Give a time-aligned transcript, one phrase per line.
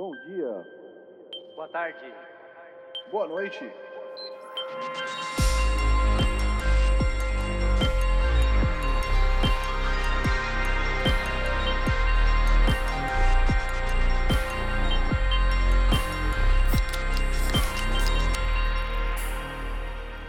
[0.00, 0.66] Bom dia.
[1.54, 2.10] Boa tarde.
[3.10, 3.70] Boa noite.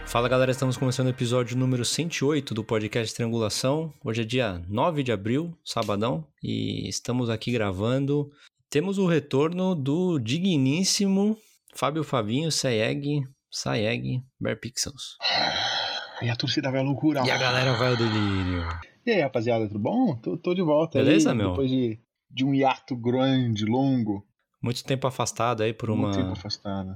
[0.04, 3.90] Fala galera, estamos começando o episódio número 108 do podcast Triangulação.
[4.04, 8.30] Hoje é dia 9 de abril, sabadão, e estamos aqui gravando.
[8.72, 11.36] Temos o retorno do digníssimo
[11.74, 15.18] Fábio Favinho, Sayeg, Sayeg, Bear Pixels.
[16.22, 17.22] E a torcida vai à loucura.
[17.22, 18.66] E a galera vai ao delírio.
[19.04, 20.16] E aí, rapaziada, tudo bom?
[20.16, 21.50] Tô, tô de volta Beleza, aí, meu?
[21.50, 24.26] Depois de, de um hiato grande, longo.
[24.62, 26.32] Muito tempo afastado aí por uma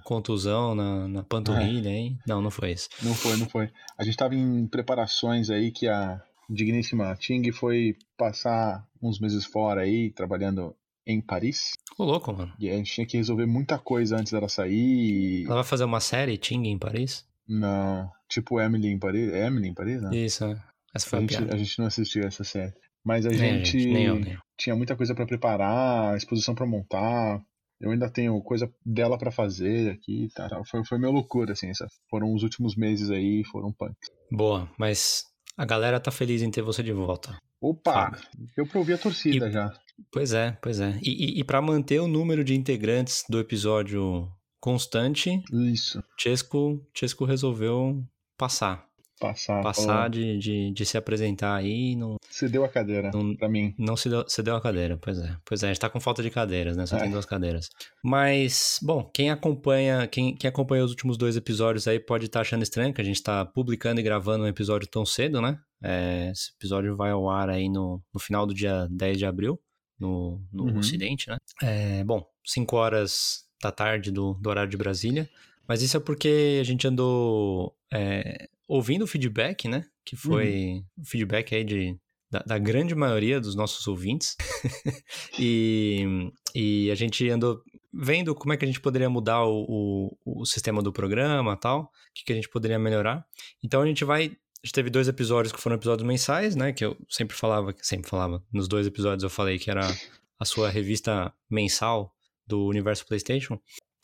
[0.03, 2.19] contusão na, na panturrilha, hein?
[2.27, 2.89] Não, não foi isso.
[3.03, 3.71] Não foi, não foi.
[3.99, 9.83] A gente tava em preparações aí que a digníssima Ting foi passar uns meses fora
[9.83, 10.75] aí, trabalhando
[11.07, 11.73] em Paris.
[11.99, 12.53] Ô, louco, mano.
[12.59, 15.43] E a gente tinha que resolver muita coisa antes dela sair.
[15.43, 17.25] e- Ela vai fazer uma série, Ting, em Paris?
[17.49, 19.33] Não, tipo Emily em Paris.
[19.33, 20.17] É Emily em Paris, né?
[20.17, 20.61] Isso, né?
[20.95, 22.73] Essa foi A a, gente, a gente não assistiu essa série.
[23.05, 26.55] Mas a Nem a gente, gente, nem eu, nem tinha muita coisa pra preparar, exposição
[26.55, 27.41] pra montar.
[27.81, 30.49] Eu ainda tenho coisa dela pra fazer aqui, tá?
[30.69, 31.69] Foi, foi meio loucura, assim.
[31.69, 33.95] essa- foram os últimos meses aí, foram punk.
[34.33, 35.25] Boa, mas
[35.57, 37.39] a galera tá feliz em ter você de volta.
[37.61, 37.93] Opa!
[37.93, 38.21] Fábio.
[38.57, 39.73] Eu pra ouvir a torcida já.
[40.13, 40.99] Pois é, pois é.
[41.03, 44.29] E, e, para manter o número de integrantes do episódio
[44.61, 46.03] constante, Isso.
[46.19, 48.03] Chesco, Chesco resolveu
[48.37, 48.85] passar.
[49.19, 49.63] Passar.
[49.63, 53.49] Passar de, de, de se apresentar aí e não, Você deu a cadeira Não- pra
[53.49, 53.75] mim.
[53.79, 54.99] não se, deu, se deu a cadeira.
[55.01, 56.85] Pois é, pois é, a gente tá com falta de cadeiras, né?
[56.85, 57.01] Só É.
[57.01, 57.71] tem duas cadeiras.
[58.05, 62.63] Mas, bom, quem acompanha, quem, quem acompanha os últimos dois episódios aí pode estar achando
[62.63, 65.59] estranho que a gente tá publicando e gravando um episódio tão cedo, né?
[65.83, 69.59] É, esse episódio vai ao ar aí no, no final do dia 10 de abril,
[69.99, 70.79] no, no Uhum.
[70.79, 71.39] Ocidente, né?
[71.63, 75.29] É, bom, 5 horas da tarde do, do horário de Brasília.
[75.67, 79.85] Mas isso é porque a gente andou é, ouvindo o feedback, né?
[80.05, 81.99] Que foi o feedback aí de,
[82.31, 84.37] da, da grande maioria dos nossos ouvintes.
[85.39, 89.65] e, e a gente andou vendo como é que a gente poderia mudar o,
[90.25, 93.27] o, o sistema do programa e tal, o que, que a gente poderia melhorar.
[93.65, 94.37] Então a gente vai.
[94.65, 96.73] Gente teve dois episódios que foram episódios mensais, né?
[96.73, 98.43] Que eu sempre falava, sempre falava.
[98.53, 99.87] Nos dois episódios eu falei que era
[100.39, 102.13] a sua revista mensal
[102.47, 103.61] do universo PlayStation.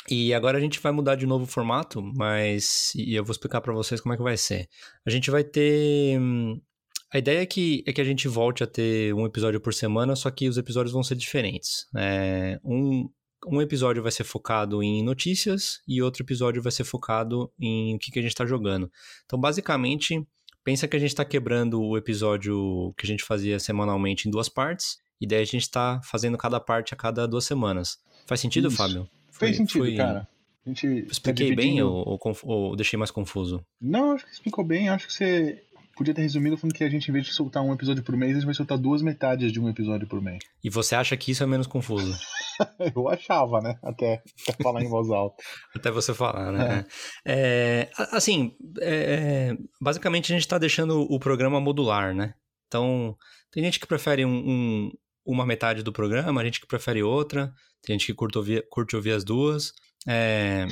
[0.08, 3.60] E agora a gente vai mudar de novo o formato, mas e eu vou explicar
[3.60, 4.68] pra vocês como é que vai ser.
[5.06, 6.60] A gente vai ter hum,
[7.12, 10.16] a ideia é que, é que a gente volte a ter um episódio por semana,
[10.16, 11.86] só que os episódios vão ser diferentes.
[11.94, 13.06] É, um,
[13.46, 17.98] um episódio vai ser focado em notícias e outro episódio vai ser focado em o
[17.98, 18.90] que, que a gente está jogando.
[19.26, 20.26] Então, basicamente,
[20.64, 24.48] pensa que a gente está quebrando o episódio que a gente fazia semanalmente em duas
[24.48, 27.98] partes, e daí a gente está fazendo cada parte a cada duas semanas.
[28.26, 28.76] Faz sentido, Isso.
[28.76, 29.08] Fábio?
[29.30, 30.28] Fez Foi- sentido, foi- cara.
[30.64, 33.64] A gente tá Expliquei bem dividindo- ou, ou ou deixei mais confuso?
[33.80, 34.88] Não, acho que explicou bem.
[34.88, 35.62] Acho que você
[36.02, 38.32] podia ter resumido falando que a gente, em vez de soltar um episódio por mês,
[38.32, 40.38] a gente vai soltar duas metades de um episódio por mês.
[40.62, 42.12] E você acha que isso é menos confuso?
[42.94, 43.78] Eu achava, né?
[43.82, 45.42] Até, até falar em voz alta.
[45.74, 46.84] Até você falar, né?
[47.26, 52.34] É, a- assim, é, basicamente a gente está deixando o programa modular, né?
[52.68, 53.16] Então,
[53.50, 54.90] tem gente que prefere um- um-
[55.26, 57.52] uma metade do programa, a gente que prefere outra,
[57.82, 59.72] tem gente que curte ouvir, curte ouvir as duas.
[60.06, 60.66] É,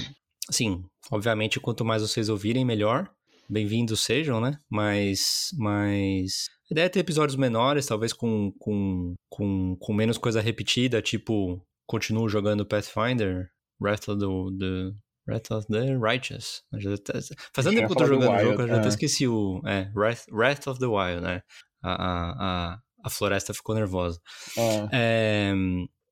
[0.48, 3.08] assim, obviamente, quanto mais vocês ouvirem, melhor.
[3.50, 4.56] Bem-vindos sejam, né?
[4.70, 10.40] Mas, mas a ideia é ter episódios menores, talvez com, com, com, com menos coisa
[10.40, 13.48] repetida, tipo, continuo jogando Pathfinder,
[13.82, 14.92] Wrath of the,
[15.26, 16.62] Wrath of the Righteous.
[16.72, 18.68] Eu já até- Faz tanto Eu ia tempo que eu tô jogando o jogo, eu
[18.68, 18.88] já até é.
[18.88, 19.60] esqueci o.
[19.66, 21.42] É, Wrath, Wrath of the Wild, né?
[21.82, 24.20] A, a, a, floresta ficou nervosa.
[24.56, 25.52] Ah, É,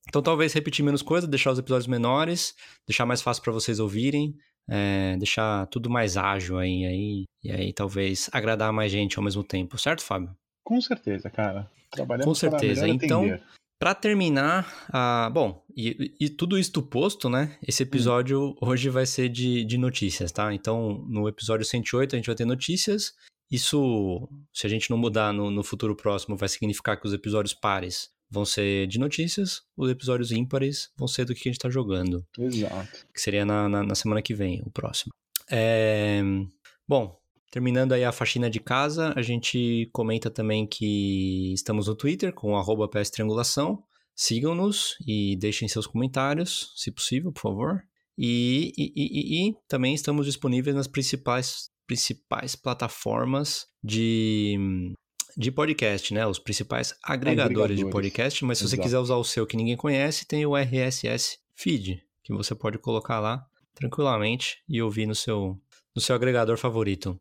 [0.09, 2.53] então talvez repetir menos coisa, deixar os episódios menores,
[2.85, 4.35] deixar mais fácil para vocês ouvirem,
[4.69, 9.43] é, deixar tudo mais ágil aí, aí, e aí talvez agradar mais gente ao mesmo
[9.43, 10.37] tempo, certo, Fábio?
[10.69, 11.71] com certeza, cara.
[11.91, 12.83] Trabalhamos Com certeza.
[12.83, 13.41] para melhor Então.
[13.81, 17.57] Pra terminar, ah, bom, e, e tudo isto posto, né?
[17.67, 20.53] Esse episódio hoje vai ser de, de notícias, tá?
[20.53, 23.15] Então, no episódio 108 a gente vai ter notícias.
[23.49, 27.55] Isso, se a gente não mudar no, no futuro próximo, vai significar que os episódios
[27.55, 31.71] pares vão ser de notícias, os episódios ímpares vão ser do que a gente tá
[31.71, 33.07] jogando, Exato.
[33.15, 35.11] que seria na, na, na semana que vem, o próximo.
[35.51, 36.21] É,
[36.87, 37.17] bom,
[37.51, 42.57] terminando aí a faxina de casa, a gente comenta também que estamos no Twitter com
[42.57, 43.83] arroba PS Triangulação.
[44.15, 47.83] Sigam-nos e deixem seus comentários, se possível, por favor.
[48.19, 54.57] E, e, e- e- e também estamos disponíveis nas principais, principais plataformas de,
[55.39, 56.27] de podcast, né?
[56.27, 57.93] Os principais agregadores, de Agregadores.
[57.93, 58.45] podcast.
[58.45, 58.83] Mas se você Exato.
[58.83, 63.21] quiser usar o seu que ninguém conhece, tem o RSS feed, que você pode colocar
[63.21, 65.57] lá tranquilamente e ouvir no seu,
[65.95, 67.19] no seu agregador favorito.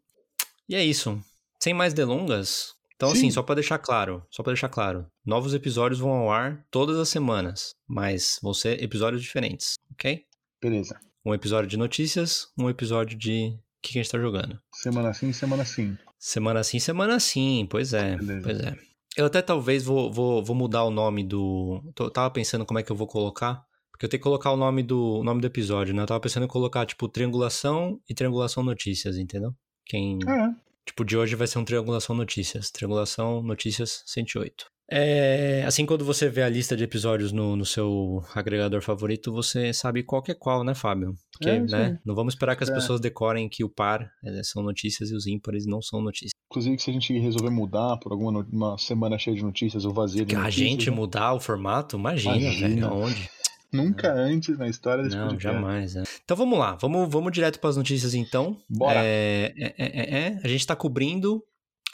[0.67, 1.21] E é isso.
[1.59, 3.31] Sem mais delongas, então, assim, Sim.
[3.31, 7.09] só pra deixar claro, só para deixar claro, novos episódios vão ao ar todas as
[7.09, 10.25] semanas, mas vão ser episódios diferentes, ok?
[10.59, 10.99] Beleza.
[11.23, 14.59] Um episódio de notícias, um episódio de o que que a gente tá jogando.
[14.73, 15.95] Semana sim, semana sim.
[16.19, 18.41] Semana sim, semana sim, pois é, Beleza.
[18.43, 18.75] pois é.
[19.15, 21.81] Eu até talvez vou, vou, vou mudar o nome do.
[21.95, 23.65] tô- tava pensando como é que eu vou colocar.
[23.91, 26.03] Porque eu tenho que colocar o nome do, o nome do episódio, né?
[26.03, 29.53] Eu tava pensando em colocar, tipo, triangulação e triangulação notícias, entendeu?
[29.85, 30.19] Quem.
[30.27, 32.71] É, Tipo, de hoje vai ser um Triangulação Notícias.
[32.71, 34.67] Triangulação Notícias 108.
[34.89, 39.73] É, assim, quando você vê a lista de episódios no, no seu agregador favorito, você
[39.73, 41.13] sabe qual que é qual, né, Fábio?
[41.31, 42.73] Porque, É, né, não vamos esperar que as É.
[42.73, 46.31] pessoas decorem que o par é, são notícias e os ímpares não são notícias.
[46.49, 49.93] inclusive se a gente resolver mudar por alguma no- uma semana cheia de notícias ou
[49.93, 50.95] vazia de Que a notícias, gente né?
[50.95, 51.97] mudar o formato?
[51.97, 52.67] Imagina, Imagina.
[52.69, 53.29] velho, aonde?
[53.73, 55.43] Nunca antes na história desse Não, podcast.
[55.57, 56.03] jamais, né?
[56.23, 58.57] Então vamos lá, vamos, vamos direto para as notícias então.
[58.69, 59.01] Bora.
[59.03, 60.39] É, é, é, é, é.
[60.41, 61.43] A gente tá cobrindo.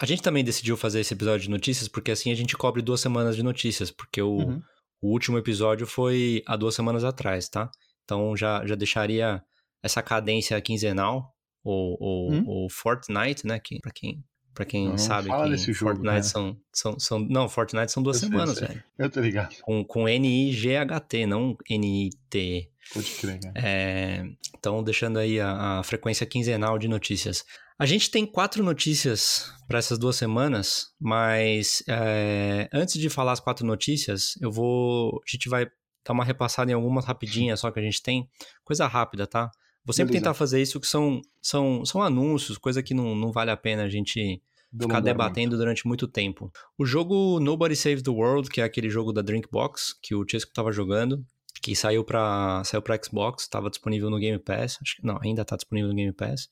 [0.03, 3.00] A gente também decidiu fazer esse episódio de notícias, porque assim a gente cobre duas
[3.00, 4.61] semanas de notícias, porque o, Uhum.
[5.01, 7.71] o último episódio foi há duas semanas atrás, tá?
[8.03, 9.41] Então já, já deixaria
[9.81, 11.33] essa cadência quinzenal,
[11.63, 12.44] ou, ou, Hum.
[12.45, 13.59] ou Fortnite, né?
[13.63, 14.21] Que, pra quem,
[14.53, 16.23] pra quem Não sabe fala que desse jogo, Fortnite cara.
[16.23, 17.19] são, são, são.
[17.19, 18.67] Não, Fortnite são duas Eu semanas, sei.
[18.67, 18.83] velho.
[19.00, 19.55] Eu tô ligado.
[19.61, 22.69] Com, com N-I-G-H-T, não N-I-T.
[22.94, 23.53] Pode crer, cara.
[23.55, 24.25] É,
[24.57, 27.45] então, deixando aí a, a frequência quinzenal de notícias.
[27.78, 33.40] A gente tem quatro notícias para essas duas semanas, mas é, antes de falar as
[33.40, 35.22] quatro notícias, eu vou.
[35.28, 35.66] A gente vai
[36.06, 38.30] dar uma repassada em algumas rapidinhas só que a gente tem.
[38.64, 39.50] Coisa rápida, tá?
[39.86, 40.25] Vou sempre Beleza.
[40.25, 43.84] tentar fazer isso, que são, são, são anúncios, coisa que não, não vale a pena
[43.84, 44.42] a gente
[44.80, 46.52] ficar debatendo durante muito tempo.
[46.78, 50.54] O jogo Nobody Saves the World, que é aquele jogo da Drinkbox, que o Chesco
[50.54, 51.24] tava jogando,
[51.62, 55.44] que saiu pra, saiu pra Xbox, tava disponível no Game Pass, acho que não, ainda
[55.44, 56.50] tá disponível no Game Pass.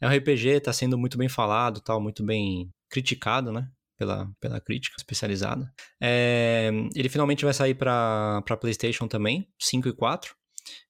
[0.00, 3.68] É um RPG, tá sendo muito bem falado, tal, muito bem criticado, né?
[3.96, 5.72] Pela, pela crítica especializada.
[6.00, 10.34] É, ele finalmente vai sair pra PlayStation também, 5 e 4.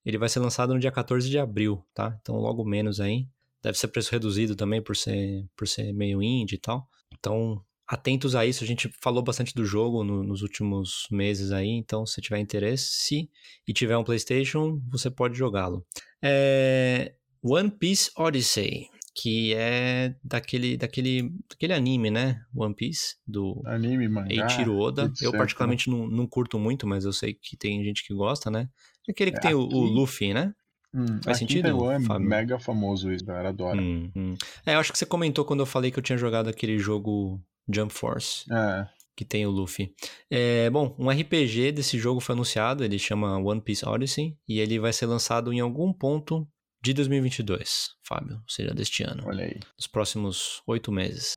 [0.05, 2.17] Ele vai ser lançado no dia 14 de abril, tá?
[2.21, 3.27] Então logo menos aí.
[3.62, 6.89] Deve ser preço reduzido também por ser, por ser meio indie e tal.
[7.19, 8.62] Então, atentos a isso.
[8.65, 11.69] A gente falou bastante do jogo no- nos últimos meses aí.
[11.69, 13.29] Então, se tiver interesse
[13.67, 15.85] e tiver um PlayStation, você pode jogá-lo.
[16.23, 17.15] É...
[17.43, 22.43] One Piece Odyssey, que é daquele, daquele, daquele anime, né?
[22.55, 24.31] One Piece, do Anime, mangá.
[24.31, 25.13] Eiichiro Oda.
[25.23, 28.69] Eu, particularmente, não, não curto muito, mas eu sei que tem gente que gosta, né?
[29.09, 30.53] É aquele que É, tem o, o aqui- Luffy, né?
[30.93, 32.29] Hum, Faz aqui sentido, Taiwan é Fábio?
[32.29, 33.81] mega famoso isso, galera adora.
[33.81, 34.35] Hum, hum.
[34.67, 37.41] É, eu acho que você comentou quando eu falei que eu tinha jogado aquele jogo
[37.73, 39.93] Jump Force, É, que tem o Luffy.
[40.31, 44.79] É, bom, um RPG desse jogo foi anunciado, ele chama One Piece Odyssey, e ele
[44.79, 46.47] vai ser lançado em algum ponto
[46.85, 49.59] de 2022, Fábio, ou seja, deste ano, olha aí.
[49.75, 51.33] nos próximos oito meses.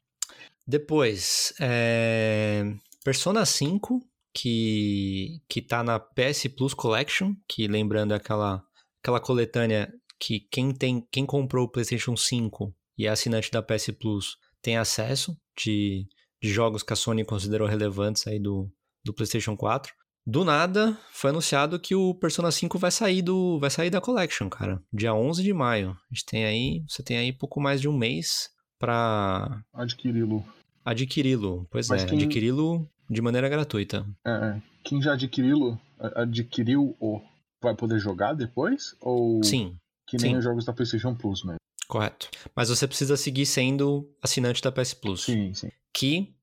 [0.68, 2.66] Depois, é,
[3.02, 4.02] Persona 5,
[4.34, 8.62] que, que tá na PS Plus Collection, que lembrando é aquela,
[9.02, 9.90] aquela coletânea
[10.20, 14.76] que quem, tem, quem comprou o PlayStation 5 e é assinante da PS Plus tem
[14.76, 16.06] acesso de,
[16.44, 18.70] de jogos que a Sony considerou relevantes aí do,
[19.02, 19.94] do PlayStation 4.
[20.30, 24.50] Do nada, foi anunciado que o Persona 5 vai sair do vai sair da collection,
[24.50, 24.84] cara.
[24.94, 25.92] Dia 11 de maio.
[25.92, 30.44] A gente tem aí, você tem aí pouco mais de um mês pra Adquiri-lo.
[30.84, 31.66] adquiri-lo.
[31.72, 34.06] Pois Mas é, quem- adquiri-lo de maneira gratuita.
[34.26, 34.62] É, é.
[34.84, 35.80] Quem já adquiri-lo,
[36.16, 37.22] adquiriu o
[37.62, 38.96] vai poder jogar depois?
[39.02, 39.76] Ou Sim,
[40.08, 40.38] que nem sim.
[40.38, 41.58] os jogos da PlayStation Plus mesmo?
[41.88, 42.30] correto.
[42.54, 45.24] Mas você precisa seguir sendo assinante da PS Plus.
[45.24, 45.70] Sim, sim.
[45.94, 46.36] que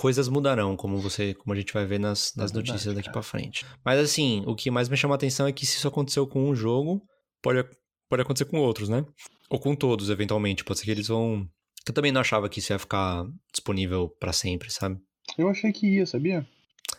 [0.00, 3.06] coisas mudarão, como você, como a gente vai ver nas, nas É verdade, notícias daqui
[3.08, 3.12] cara.
[3.12, 3.66] pra frente.
[3.84, 6.48] Mas assim, o que mais me chama a atenção é que se isso aconteceu com
[6.48, 7.02] um jogo,
[7.42, 7.62] pode,
[8.08, 9.04] pode acontecer com outros, né?
[9.50, 10.64] Ou com todos, eventualmente.
[10.64, 11.46] Pode ser que eles vão.
[11.86, 14.96] Eu também não achava que isso ia ficar disponível pra sempre, sabe?
[15.36, 16.46] Eu achei que ia, sabia?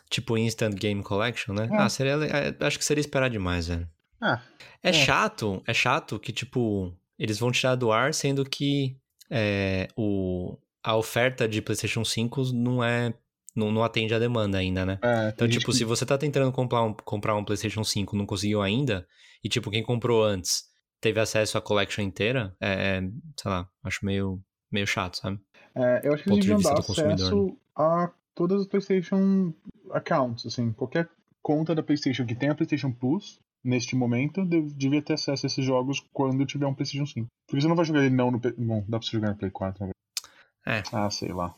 [0.10, 1.68] Tipo Instant Game Collection, né?
[1.72, 1.76] É.
[1.78, 2.14] Ah, seria.
[2.26, 3.88] é, Acho que seria esperar demais, velho.
[4.22, 4.42] Ah,
[4.84, 4.94] É, É.
[4.94, 8.96] chato, é chato que, tipo, eles vão tirar do ar, sendo que
[9.30, 10.21] é, o,
[10.84, 13.14] a oferta de PlayStation 5 não é.
[13.54, 14.98] Não, não atende a demanda ainda, né?
[15.04, 18.18] é, Então, tipo, que- se você tá tentando comprar um, comprar um PlayStation 5 e
[18.18, 19.06] não conseguiu ainda,
[19.44, 20.64] e, tipo, quem comprou antes
[21.02, 23.02] teve acesso à collection inteira, é, é,
[23.38, 25.38] sei lá, acho meio, meio chato, sabe?
[25.76, 27.26] É, eu acho que ponto eles de deviam vista dar do consumidor, né?
[27.26, 29.54] acesso a todas as PlayStation
[29.92, 31.10] accounts, assim, qualquer
[31.42, 35.66] conta da PlayStation que tenha PlayStation Plus, neste momento, dev- devia ter acesso a esses
[35.66, 37.28] jogos quando tiver um PlayStation 5.
[37.48, 38.40] Porque você não vai jogar ele não no.
[38.40, 39.91] Bom, dá pra você jogar no Play 4, né?
[40.66, 40.84] É.
[40.92, 41.54] Ah, sei lá.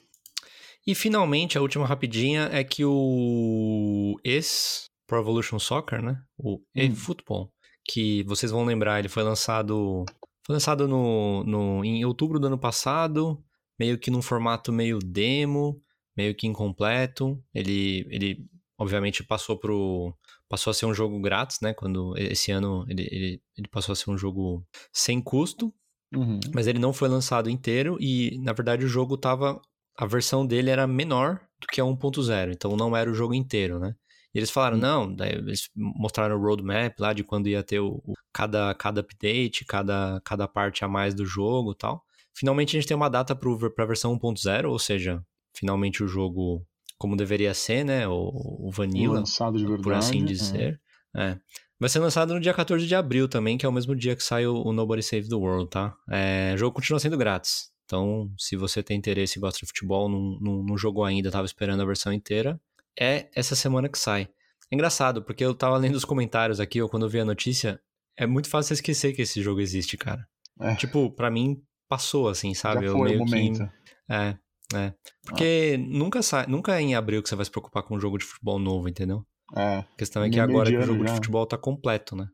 [0.86, 6.22] E finalmente, a última rapidinha é que o ex Pro Evolution Soccer, né?
[6.38, 6.62] O Hum.
[6.76, 7.52] eFootball,
[7.86, 10.06] que vocês vão lembrar, ele foi lançado
[10.46, 13.42] foi lançado no, no, em outubro do ano passado,
[13.80, 15.82] meio que num formato meio demo,
[16.18, 17.42] meio que incompleto.
[17.54, 18.46] Ele, ele
[18.78, 20.14] obviamente passou pro
[20.50, 21.74] passou a ser um jogo grátis, né?
[21.74, 25.74] Quando esse ano ele, ele, ele passou a ser um jogo sem custo,
[26.16, 26.40] Uhum.
[26.54, 29.60] mas ele não foi lançado inteiro e, na verdade, o jogo tava.
[29.98, 33.80] A versão dele era menor do que a 1.0, então não era o jogo inteiro,
[33.80, 33.94] né?
[34.34, 34.80] E eles falaram, Hum.
[34.80, 39.02] não, daí eles mostraram o roadmap lá de quando ia ter o, o- cada, cada
[39.02, 42.04] update, cada, cada parte a mais do jogo e tal.
[42.36, 45.24] Finalmente a gente tem uma data para a versão 1.0, ou seja,
[45.56, 46.66] finalmente o jogo
[46.98, 48.08] como deveria ser, né?
[48.08, 48.32] O,
[48.68, 49.84] o Vanilla, Lançado de verdade.
[49.84, 50.26] por assim é.
[50.26, 50.82] dizer.
[51.16, 51.38] É.
[51.84, 54.24] Vai ser lançado no dia 14 de abril também, que é o mesmo dia que
[54.24, 55.94] sai o, o Nobody Save the World, tá?
[56.10, 57.74] É, o jogo continua sendo grátis.
[57.84, 61.46] Então, se você tem interesse e gosta de futebol, não, não, não jogou ainda, tava
[61.46, 62.58] esperando a versão inteira,
[62.98, 64.30] é essa semana que sai.
[64.72, 67.82] É engraçado, porque eu tava lendo os comentários aqui, ou quando eu vi a notícia,
[68.16, 70.26] é muito fácil você esquecer que esse jogo existe, cara.
[70.62, 70.76] É.
[70.76, 72.86] Tipo, pra mim, passou, assim, sabe?
[72.86, 73.60] Já eu foi o meio momento.
[73.60, 74.14] que...
[74.14, 74.38] É,
[74.74, 74.94] é.
[75.26, 78.18] Porque nunca sai, nunca é em abril que você vai se preocupar com um jogo
[78.18, 79.26] de futebol novo, entendeu?
[79.56, 79.78] É.
[79.80, 81.16] A questão é que agora de que o jogo de já.
[81.16, 82.28] futebol tá completo, né?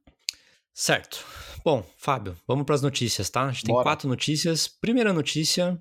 [0.74, 1.26] Certo.
[1.66, 3.44] Bom, Fábio, vamos para as notícias, tá?
[3.48, 3.84] A gente tem Bora.
[3.84, 4.68] quatro notícias.
[4.68, 5.78] Primeira notícia: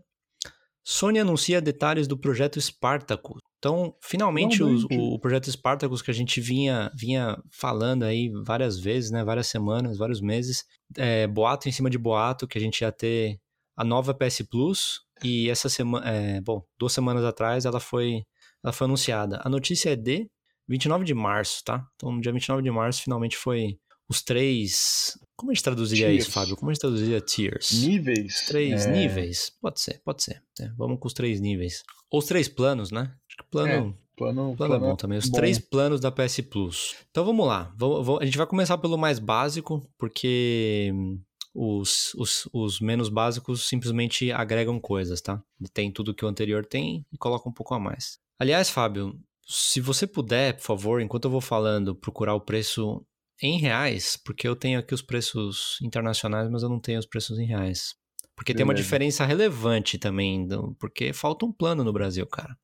[0.84, 3.40] Sony anuncia detalhes do projeto Spartacus.
[3.58, 8.78] Então, finalmente, os- o, o projeto Spartacus que a gente vinha, vinha falando aí várias
[8.78, 9.22] vezes, né?
[9.24, 10.64] Várias semanas, vários meses.
[10.96, 13.38] É, boato em cima de boato que a gente ia ter
[13.76, 15.00] a nova PS Plus.
[15.22, 16.06] E essa semana,
[16.44, 18.22] bom, duas semanas atrás ela foi,
[18.64, 19.40] ela foi anunciada.
[19.44, 20.28] A notícia é de
[20.68, 21.86] 29 de março, tá?
[21.96, 25.18] Então, no dia 29 de março, finalmente foi os três.
[25.36, 26.24] Como a gente traduziria Tiers.
[26.24, 26.56] isso, Fábio?
[26.56, 27.70] Como a gente traduziria tiers?
[27.72, 28.44] Níveis.
[28.46, 29.52] Três é, níveis?
[29.60, 30.42] Pode ser, pode ser.
[30.60, 31.82] É, vamos com os três níveis.
[32.10, 33.02] Ou os três planos, né?
[33.28, 35.16] Acho que plano, Plano, plano é bom também.
[35.16, 35.36] Os bom.
[35.38, 36.96] três planos da PS Plus.
[37.08, 37.72] Então vamos lá.
[37.76, 41.20] Vamos- vamos- a gente vai começar pelo mais básico, porque hum,
[41.54, 45.40] os, os, os menos básicos simplesmente agregam coisas, tá?
[45.72, 48.18] Tem tudo que o anterior tem e coloca um pouco a mais.
[48.40, 49.16] Aliás, Fábio,
[49.48, 53.04] se você puder, por favor, enquanto eu vou falando, procurar o preço
[53.42, 57.38] em reais, porque eu tenho aqui os preços internacionais, mas eu não tenho os preços
[57.38, 57.94] em reais.
[58.36, 58.84] Porque tem uma Beleza.
[58.84, 60.46] diferença relevante também,
[60.78, 62.56] porque falta um plano no Brasil, cara.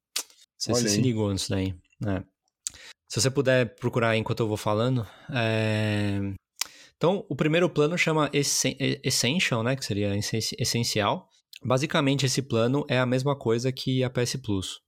[0.58, 1.74] Você se ligou nisso daí.
[2.00, 2.22] né?
[3.08, 5.06] Se você puder procurar enquanto eu vou falando.
[5.32, 6.18] é,
[6.96, 9.74] Então, o primeiro plano chama Essen- Essential, né?
[9.76, 11.28] Que seria essen- essencial.
[11.62, 14.80] Basicamente, esse plano é a mesma coisa que a PS Plus?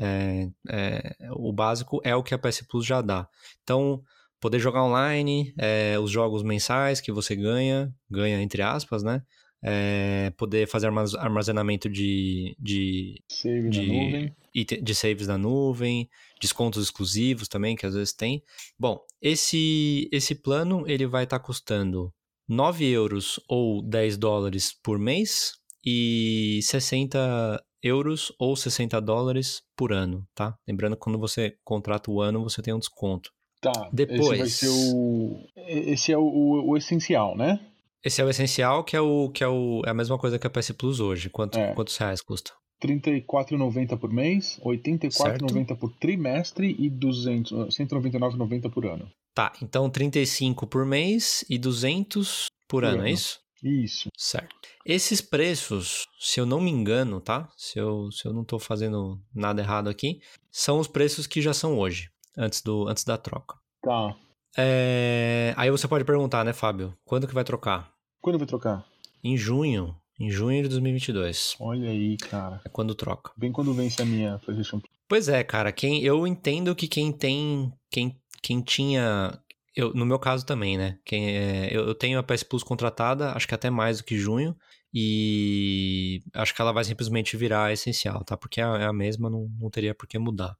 [0.00, 3.28] É, é, o básico é o que a PS Plus já dá.
[3.62, 4.02] Então,
[4.40, 9.22] poder jogar online, é, os jogos mensais que você ganha, ganha entre aspas, né?
[9.64, 14.36] É, poder fazer armaz- armazenamento de, de, Save de- na nuvem.
[14.82, 16.08] de saves na nuvem,
[16.40, 18.42] descontos exclusivos também, que às vezes tem.
[18.78, 22.12] Bom, esse, esse plano ele vai estar custando
[22.48, 25.52] 9 euros ou 10 dólares por mês
[25.84, 30.54] e 60 euros ou 60 dólares por ano, tá?
[30.68, 33.30] Lembrando que quando você contrata o ano, você tem um desconto.
[33.60, 33.88] Tá.
[33.92, 34.20] Depois.
[34.20, 35.40] Esse vai ser o.
[35.56, 37.60] Esse é o, o- o essencial, né?
[38.04, 40.46] Esse é o essencial, que é, o, que é, o, é a mesma coisa que
[40.46, 41.30] a PS Plus hoje.
[41.30, 41.72] Quanto, É.
[41.74, 42.50] Quantos reais custa?
[42.82, 49.08] R$ 34,90 por mês, R$ 84,90 por trimestre e 200, R$ 199,90 por ano.
[49.34, 53.06] Tá, então 35 por mês e 200 por, Por ano, ano.
[53.06, 53.38] é isso?
[53.62, 54.08] Isso.
[54.16, 54.54] Certo.
[54.84, 57.48] Esses preços, se eu não me engano, tá?
[57.56, 61.54] Se eu, se eu não tô fazendo nada errado aqui, são os preços que já
[61.54, 63.56] são hoje, antes, do, antes da troca.
[63.82, 64.16] Tá.
[64.56, 66.94] É, Aí você pode perguntar, né, Fábio?
[67.04, 67.92] Quando que vai trocar?
[68.20, 68.84] Quando vai trocar?
[69.22, 69.96] Em junho.
[70.18, 71.56] Em junho de 2022.
[71.58, 72.60] Olha aí, cara.
[72.64, 73.32] É quando troca.
[73.36, 74.92] Bem quando vence a minha PlayStation Plus.
[75.08, 75.72] Pois é, cara.
[75.72, 77.72] Quem, eu entendo que quem tem.
[77.90, 79.38] Quem, quem tinha.
[79.74, 80.98] Eu, no meu caso também, né?
[81.04, 84.18] Quem, é, eu, eu tenho a PS Plus contratada, acho que até mais do que
[84.18, 84.56] junho.
[84.94, 88.36] E acho que ela vai simplesmente virar essencial, tá?
[88.36, 90.54] Porque é a, é mesma, não, não teria por que mudar.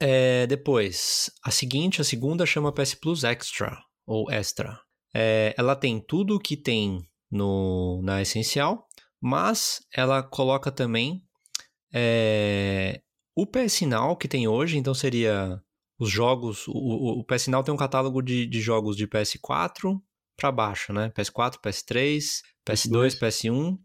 [0.00, 4.78] É, depois, a seguinte, a segunda chama PS Plus Extra, ou Extra.
[5.14, 8.86] É, ela tem tudo o que tem no, na essencial,
[9.20, 11.22] mas ela coloca também
[11.92, 13.00] é,
[13.34, 15.62] o PS Now que tem hoje, então seria
[15.98, 16.66] os jogos.
[16.68, 20.00] O, o, PS Now tem um catálogo de, de jogos de PS4
[20.36, 21.10] para baixo, né?
[21.10, 23.78] PS4, PS3, PS2, PS1.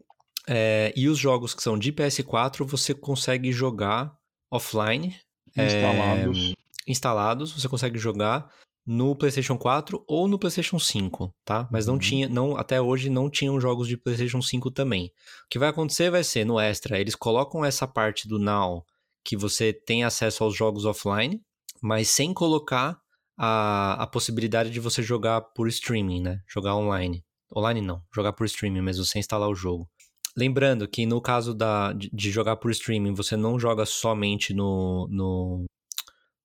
[0.48, 4.12] É, e os jogos que são de PS4 você consegue jogar
[4.50, 5.16] offline.
[5.56, 6.54] Instalados.
[6.86, 8.50] instalados, você consegue jogar
[8.86, 11.68] no PlayStation 4 ou no PlayStation 5, tá?
[11.70, 12.00] Mas não Uhum.
[12.00, 15.06] tinha, não, até hoje não tinham jogos de PlayStation 5 também.
[15.06, 18.84] O que vai acontecer vai ser no Extra, eles colocam essa parte do Now
[19.24, 21.40] que você tem acesso aos jogos offline,
[21.82, 22.96] mas sem colocar
[23.36, 26.40] a, a possibilidade de você jogar por streaming, né?
[26.48, 27.24] Jogar online.
[27.54, 29.90] Online não, jogar por streaming mesmo, sem instalar o jogo.
[30.36, 35.64] Lembrando que no caso da, de, jogar por streaming, você não joga somente no, no,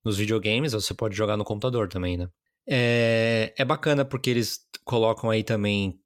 [0.04, 2.28] nos videogames, você pode jogar no computador também, né?
[2.68, 5.98] É, é bacana porque eles colocam aí também,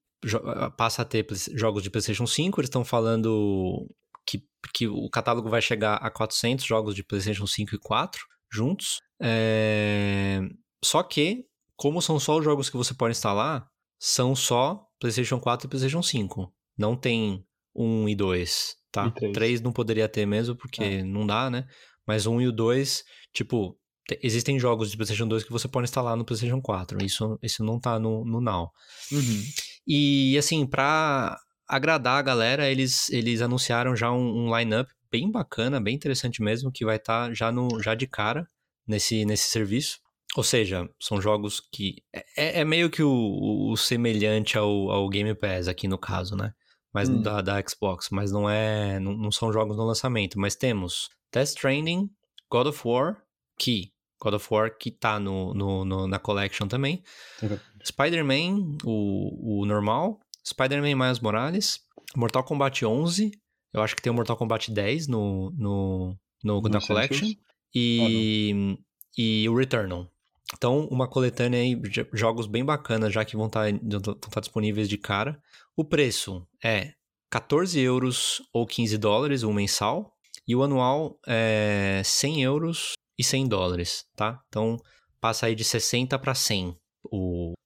[0.76, 3.88] passa a ter jogos de PlayStation 5, eles estão falando
[4.24, 9.00] que, que o catálogo vai chegar a 400 jogos de PlayStation 5 e 4 juntos.
[9.22, 10.40] É,
[10.84, 11.44] só que,
[11.76, 13.66] como são só os jogos que você pode instalar,
[13.98, 16.52] são só PlayStation 4 e PlayStation 5.
[16.76, 19.12] Não tem 1 e 2, tá?
[19.22, 19.60] E 3.
[19.60, 21.02] não poderia ter mesmo, porque é.
[21.04, 21.66] não dá, né?
[22.06, 23.78] Mas 1 e o 2, tipo,
[24.20, 27.04] existem jogos de PlayStation 2 que você pode instalar no PlayStation 4.
[27.04, 28.72] Isso, isso não tá no, no Now.
[29.12, 29.42] Uhum.
[29.86, 31.38] E, assim, pra
[31.68, 36.72] agradar a galera, eles, eles anunciaram já um, um line-up bem bacana, bem interessante mesmo,
[36.72, 38.48] que vai estar tá já, no, já de cara
[38.86, 39.98] nesse, nesse serviço.
[40.36, 41.96] Ou seja, são jogos que.
[42.36, 46.52] É, é meio que o, o, semelhante ao, ao Game Pass aqui no caso, né?
[46.92, 47.20] Mas hum.
[47.20, 48.08] da, da Xbox.
[48.10, 48.98] Mas não é.
[48.98, 50.38] Não, não são jogos no lançamento.
[50.38, 52.08] Mas temos Death Stranding,
[52.50, 53.22] God of War,
[53.58, 57.02] que God of War que tá no, no, no na Collection também.
[57.42, 57.58] Uhum.
[57.84, 60.18] Spider-Man, o, o normal.
[60.46, 61.80] Spider-Man Miles Morales.
[62.16, 63.32] Mortal Kombat 11.
[63.72, 67.28] Eu acho que tem o Mortal Kombat 10 no, no, no, no na Collection.
[67.74, 68.82] E, oh,
[69.16, 70.08] e o Returnal.
[70.54, 74.40] Então, uma coletânea aí de jogos bem bacanas, já que vão estar, tá, estar tá
[74.40, 75.40] disponíveis de cara.
[75.76, 76.92] O preço é
[77.30, 80.12] 14 euros ou 15 dólares, o mensal.
[80.46, 84.40] E o anual é 100 euros e 100 dólares, tá?
[84.48, 84.76] Então,
[85.20, 86.76] passa aí de 60 para 100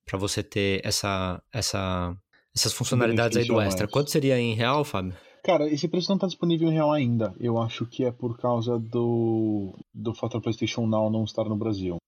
[0.04, 2.14] para você ter essa, essa,
[2.54, 3.88] essas funcionalidades aí do extra.
[3.88, 5.14] Quanto seria em real, Fábio?
[5.46, 7.32] Cara, esse preço não tá disponível em real ainda.
[7.38, 11.98] Eu acho que é por causa do, do fator PlayStation Now não estar no Brasil.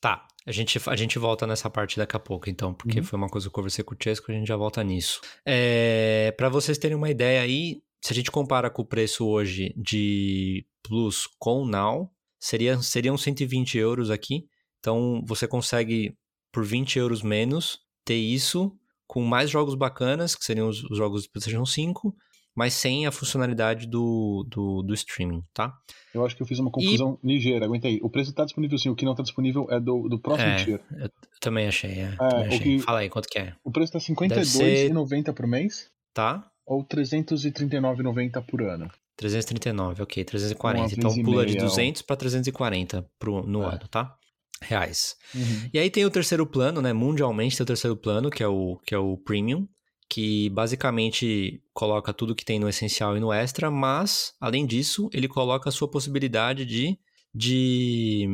[0.00, 3.04] Tá, a gente, a gente volta nessa parte daqui a pouco, então, porque uhum.
[3.04, 5.20] foi uma coisa que eu conversei com o Chesco, a gente já volta nisso.
[5.44, 9.74] É, para vocês terem uma ideia aí, se a gente compara com o preço hoje
[9.76, 14.46] de Plus com Now, seria, seriam 120 euros aqui.
[14.78, 16.16] Então, você consegue,
[16.52, 18.70] por 20 euros menos, ter isso
[19.04, 22.14] com mais jogos bacanas, que seriam os, os jogos do PlayStation 5,
[22.54, 25.76] mas sem a funcionalidade do, do, do, streaming, tá?
[26.14, 27.26] Eu acho que eu fiz uma confusão e...
[27.26, 27.98] ligeira, aguenta aí.
[28.02, 30.56] O preço está disponível sim, o que não está disponível é do, do próximo é,
[30.56, 30.80] tier.
[30.96, 32.02] Eu também achei, é.
[32.02, 32.58] é também achei.
[32.58, 32.78] Que...
[32.80, 33.54] Fala aí, quanto que é?
[33.64, 35.32] O preço está R$52,90 ser...
[35.32, 35.90] por mês.
[36.12, 36.48] Tá.
[36.66, 38.88] Ou R$339,90 por ano.
[39.16, 40.94] 339, ok, 340.
[40.94, 43.74] Então pula de 200 para 340 pro, no é.
[43.74, 44.16] ano, tá?
[44.62, 45.16] Reais.
[45.34, 45.70] Uhum.
[45.72, 46.92] E aí tem o terceiro plano, né?
[46.92, 49.68] Mundialmente tem o terceiro plano, que é o, que é o Premium,
[50.08, 55.28] que basicamente coloca tudo que tem no essencial e no extra, mas, além disso, ele
[55.28, 56.98] coloca a sua possibilidade de.
[57.34, 58.26] de.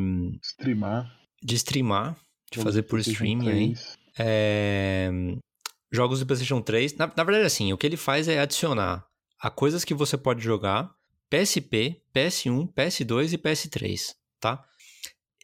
[0.43, 1.17] streamar.
[1.43, 2.17] De streamar,
[2.53, 3.75] de fazer por streaming aí.
[4.19, 5.11] É,
[5.91, 6.95] jogos do PlayStation 3.
[6.97, 9.07] Na, na verdade, assim, o que ele faz é adicionar
[9.41, 10.95] a coisas que você pode jogar
[11.31, 14.65] PSP, PS1, PS2 e PS3, tá?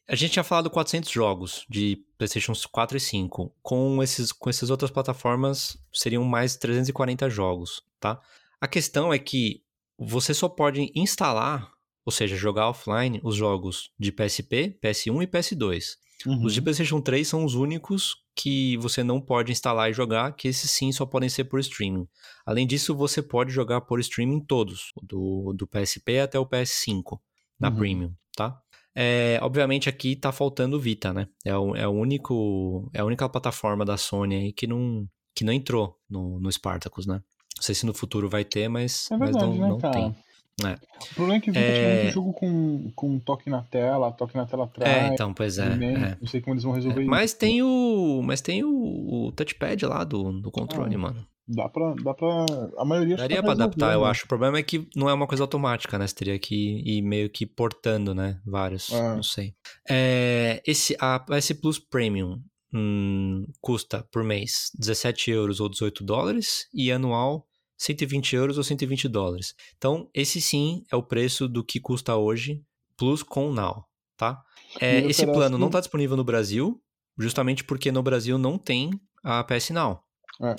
[0.08, 3.52] A gente tinha falado 400 jogos de PlayStation 4 e 5.
[3.62, 8.20] Com, esses, com essas outras plataformas, seriam mais 340 jogos, tá?
[8.60, 9.62] A questão é que
[9.98, 11.72] você só pode instalar,
[12.04, 15.96] ou seja, jogar offline, os jogos de PSP, PS1 e PS2.
[16.24, 16.44] Uhum.
[16.44, 20.48] Os de PlayStation 3 são os únicos que você não pode instalar e jogar, que
[20.48, 22.06] esses sim só podem ser por streaming.
[22.44, 27.18] Além disso, você pode jogar por streaming todos, do, do PSP até o PS5,
[27.58, 27.76] na uhum.
[27.76, 28.60] Premium, tá?
[28.98, 31.28] É, obviamente aqui tá faltando o Vita, né?
[31.44, 35.44] É o, é o único, é a única plataforma da Sony aí que não, que
[35.44, 37.16] não entrou no, no Spartacus, né?
[37.56, 40.16] Não sei se no futuro vai ter, mas, é verdade, mas não, não tem.
[40.64, 40.72] É.
[40.72, 42.02] O problema é que o Vita é...
[42.02, 44.90] muito jogo com, com toque na tela, toque na tela atrás.
[44.90, 45.66] É, então, pois é.
[45.66, 46.16] é.
[46.18, 47.02] Não sei como eles vão resolver é.
[47.02, 47.10] isso.
[47.10, 48.22] Mas tem o.
[48.24, 51.26] Mas tem o, o touchpad lá do, do controle, ah, mano.
[51.48, 52.44] Dá pra, dá pra.
[52.76, 54.08] A maioria Daria pra adaptar, eu né?
[54.08, 54.24] acho.
[54.24, 56.06] O problema é que não é uma coisa automática, né?
[56.06, 58.40] Você teria que ir meio que portando, né?
[58.44, 58.92] Vários.
[58.92, 59.14] Ah.
[59.14, 59.54] Não sei.
[59.88, 62.42] É, esse, a PS Plus Premium
[62.74, 67.46] hum, custa por mês 17 euros ou 18 dólares e anual
[67.78, 69.54] 120 euros ou 120 dólares.
[69.76, 72.60] Então, esse sim é o preço do que custa hoje
[72.96, 73.84] Plus com Now,
[74.16, 74.42] tá?
[74.80, 76.82] É, esse plano não está disponível no Brasil,
[77.16, 78.90] justamente porque no Brasil não tem
[79.22, 80.02] a PS Now.
[80.42, 80.54] É.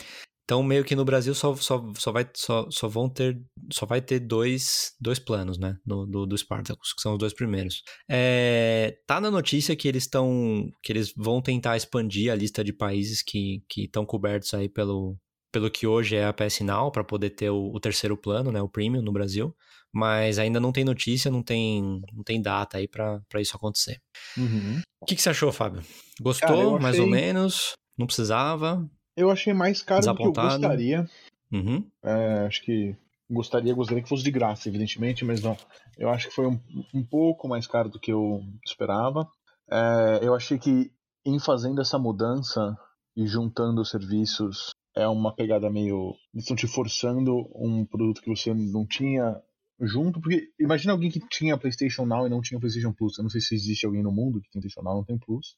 [0.48, 3.38] Então, meio que no Brasil só, só, só, vai, só, só vão ter.
[3.70, 5.76] Só vai ter dois, dois planos, né?
[5.86, 7.84] No, do, do Spartacus, que são os dois primeiros.
[8.10, 10.72] É, tá na notícia que eles estão.
[10.82, 15.18] que eles vão tentar expandir a lista de países que estão cobertos aí pelo,
[15.52, 18.62] pelo que hoje é a PS Now, para poder ter o, o, terceiro plano, né,
[18.62, 19.54] o Premium no Brasil,
[19.92, 24.00] mas ainda não tem notícia, não tem, não tem data aí para isso acontecer.
[24.38, 24.80] Uhum.
[25.02, 25.82] O que, que, você achou, Fábio?
[26.22, 26.80] Gostou, Cara, achei...
[26.80, 27.74] mais ou menos?
[27.98, 28.90] Não precisava?
[29.18, 31.10] Eu achei mais caro do que eu gostaria.
[31.52, 31.84] Uhum.
[32.04, 32.96] É, acho que
[33.30, 35.58] gostaria, gostaria que fosse de graça, evidentemente, mas não.
[35.98, 36.60] Eu acho que foi um,
[36.94, 39.28] um pouco mais caro do que eu esperava.
[39.70, 40.92] É, eu achei que
[41.26, 42.78] em fazendo essa mudança
[43.16, 46.14] e juntando os serviços é uma pegada meio.
[46.34, 49.42] Eles estão te forçando um produto que você não tinha
[49.80, 53.18] junto, porque imagina alguém que tinha PlayStation Now e não tinha PlayStation Plus.
[53.18, 55.18] Eu não sei se existe alguém no mundo que tem PlayStation Now e não tem
[55.18, 55.56] Plus.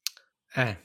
[0.56, 0.78] É.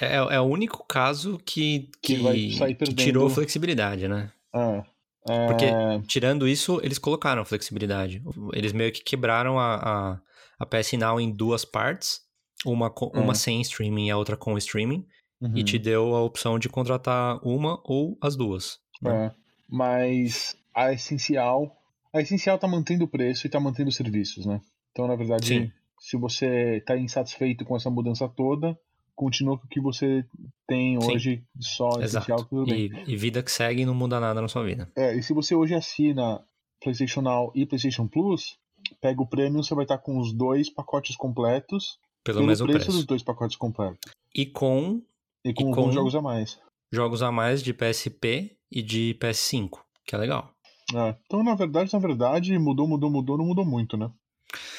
[0.00, 4.30] É, é o único caso que, que, que, que tirou flexibilidade, né?
[4.54, 4.84] É.
[5.28, 5.46] É...
[5.46, 5.66] Porque,
[6.06, 8.22] tirando isso, eles colocaram flexibilidade.
[8.52, 10.20] Eles meio que quebraram a, a,
[10.58, 12.20] a PS Now em duas partes.
[12.64, 13.20] Uma, com, é.
[13.20, 15.06] uma sem streaming e a outra com streaming.
[15.40, 15.56] Uhum.
[15.56, 18.78] E te deu a opção de contratar uma ou as duas.
[19.00, 19.26] Né?
[19.26, 19.32] É.
[19.68, 21.76] Mas a essencial...
[22.12, 24.60] A essencial tá mantendo o preço e tá mantendo os serviços, né?
[24.90, 25.72] Então, na verdade, Sim.
[25.98, 28.78] se você tá insatisfeito com essa mudança toda
[29.14, 30.24] continua com o que você
[30.66, 31.44] tem hoje Sim.
[31.60, 32.90] só essencial, tudo bem.
[33.06, 34.90] E, e, vida que segue não muda nada na sua vida.
[34.96, 36.44] É, e se você hoje assina
[36.82, 38.58] PlayStation Now e PlayStation Plus,
[39.00, 41.98] pega o Premium, você vai estar com os dois pacotes completos.
[42.24, 44.12] Pelo, pelo mesmo preço, preço dos dois pacotes completos.
[44.34, 45.02] E com...
[45.44, 46.58] E com, e com jogos a mais.
[46.92, 50.52] Jogos a mais de PSP e de PS5, que é legal.
[50.94, 54.10] É, então, na verdade, na verdade, mudou, mudou, mudou, não mudou muito, né?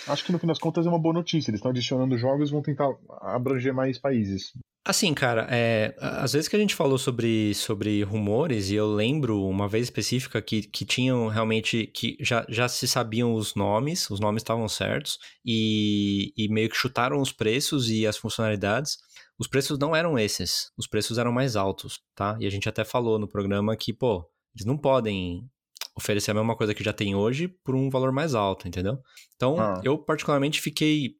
[0.08, 1.50] Acho que no fim das contas é uma boa notícia.
[1.50, 2.90] Eles estão adicionando jogos vão tentar
[3.22, 4.54] abranger mais países.
[4.86, 9.42] Assim, cara, é, às vezes que a gente falou sobre, sobre rumores, e eu lembro
[9.46, 14.20] uma vez específica que, que tinham realmente, que já, já se sabiam os nomes, os
[14.20, 18.98] nomes estavam certos, e, e meio que chutaram os preços e as funcionalidades.
[19.40, 22.36] Os preços não eram esses, os preços eram mais altos, tá?
[22.38, 25.50] E a gente até falou no programa que, pô, eles não podem
[25.96, 29.00] oferecer a mesma coisa que já tem hoje por um valor mais alto, entendeu?
[29.36, 29.82] Então, ah.
[29.84, 31.16] eu particularmente fiquei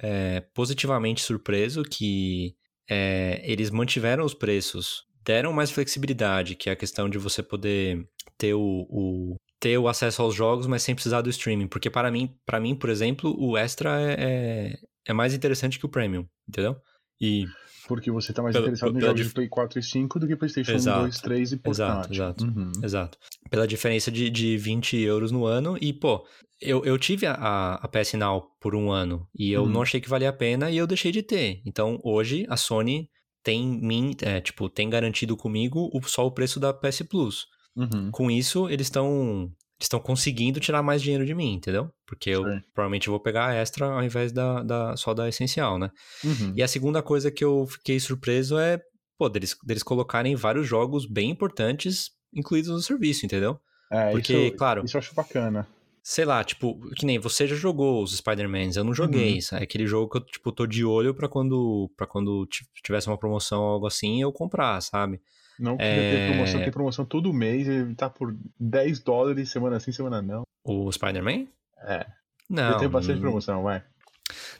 [0.00, 2.54] é, positivamente surpreso que
[2.88, 8.08] é, eles mantiveram os preços, deram mais flexibilidade, que é a questão de você poder
[8.36, 11.66] ter o, o ter o acesso aos jogos, mas sem precisar do streaming.
[11.66, 14.78] Porque para mim, para mim, por exemplo, o Extra é, é,
[15.08, 16.76] é mais interessante que o Premium, entendeu?
[17.20, 17.46] E
[17.88, 19.28] porque você tá mais pela, interessado em jogos dif...
[19.28, 22.12] de Play 4 e 5 do que PlayStation exato, 2, 3 e portátil.
[22.12, 22.44] Exato, exato.
[22.44, 22.72] Uhum.
[22.84, 23.18] exato.
[23.50, 25.76] Pela diferença de, de 20 euros no ano.
[25.80, 26.26] E, pô,
[26.60, 29.68] eu, eu tive a, a PS Now por um ano e eu uhum.
[29.68, 31.62] não achei que valia a pena e eu deixei de ter.
[31.64, 33.08] Então, hoje, a Sony
[33.42, 37.46] tem, mim, é, tipo, tem garantido comigo o, só o preço da PS Plus.
[37.74, 38.10] Uhum.
[38.10, 41.90] Com isso, eles estão estão conseguindo tirar mais dinheiro de mim, entendeu?
[42.06, 42.60] Porque eu Sim.
[42.74, 45.90] provavelmente vou pegar a extra ao invés da, da só da essencial, né?
[46.24, 46.52] Uhum.
[46.56, 48.80] E a segunda coisa que eu fiquei surpreso é,
[49.16, 53.58] pô, deles, deles colocarem vários jogos bem importantes incluídos no serviço, entendeu?
[53.90, 54.84] É, Porque, isso, claro.
[54.84, 55.66] Isso eu acho bacana.
[56.02, 59.34] Sei lá, tipo, que nem você já jogou os Spider-Mans, eu não joguei.
[59.34, 59.58] Uhum.
[59.58, 62.46] É aquele jogo que eu, tipo, tô de olho para quando para quando
[62.82, 65.20] tivesse uma promoção ou algo assim, eu comprar, sabe?
[65.58, 66.10] Não queria é...
[66.10, 70.42] ter promoção, tem promoção todo mês, ele tá por 10 dólares semana sim, semana não.
[70.64, 71.46] O Spider-Man?
[71.82, 72.06] É.
[72.48, 72.70] Não.
[72.70, 73.82] Ele tem bastante promoção, vai.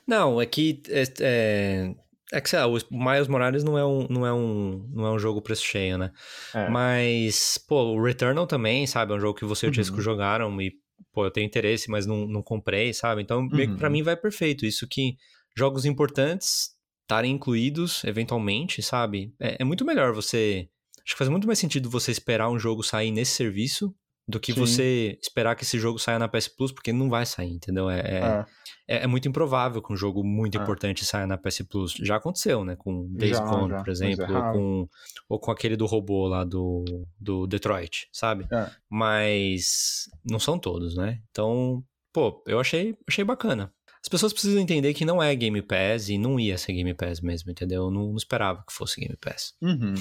[0.06, 0.82] Não, é que.
[0.88, 1.94] É, é,
[2.32, 5.11] é que sei lá, o Miles Morales não é um, não é um, não é
[5.12, 6.12] um jogo preço cheio, né?
[6.54, 6.68] É.
[6.68, 9.12] Mas, pô, o Returnal também, sabe?
[9.12, 10.02] É um jogo que você e o Tisco uhum.
[10.02, 10.72] jogaram e,
[11.12, 13.22] pô, eu tenho interesse, mas não, não comprei, sabe?
[13.22, 13.76] Então, uhum.
[13.76, 14.66] pra mim vai perfeito.
[14.66, 15.16] Isso que
[15.56, 19.34] jogos importantes estarem incluídos eventualmente, sabe?
[19.40, 20.68] É, é muito melhor você
[21.09, 23.94] Acho que faz muito mais sentido você esperar um jogo sair nesse serviço
[24.29, 24.61] do que Sim.
[24.61, 27.88] você esperar que esse jogo saia na PS Plus, porque não vai sair, entendeu?
[27.88, 28.44] É, é, é.
[28.87, 30.62] é, é muito improvável que um jogo muito é.
[30.62, 31.94] importante saia na PS Plus.
[31.94, 32.77] Já aconteceu, né?
[32.77, 34.88] Com Days Gone, por exemplo, é ou, com,
[35.31, 36.85] ou com aquele do robô lá do,
[37.18, 38.47] do Detroit, sabe?
[38.90, 41.23] Mas não são todos, né?
[41.31, 43.73] Então, pô, eu achei, achei bacana.
[44.03, 47.23] As pessoas precisam entender que não é Game Pass e não ia ser Game Pass
[47.23, 47.85] mesmo, entendeu?
[47.85, 49.55] Eu não, não esperava que fosse Game Pass.
[49.62, 49.94] Uhum.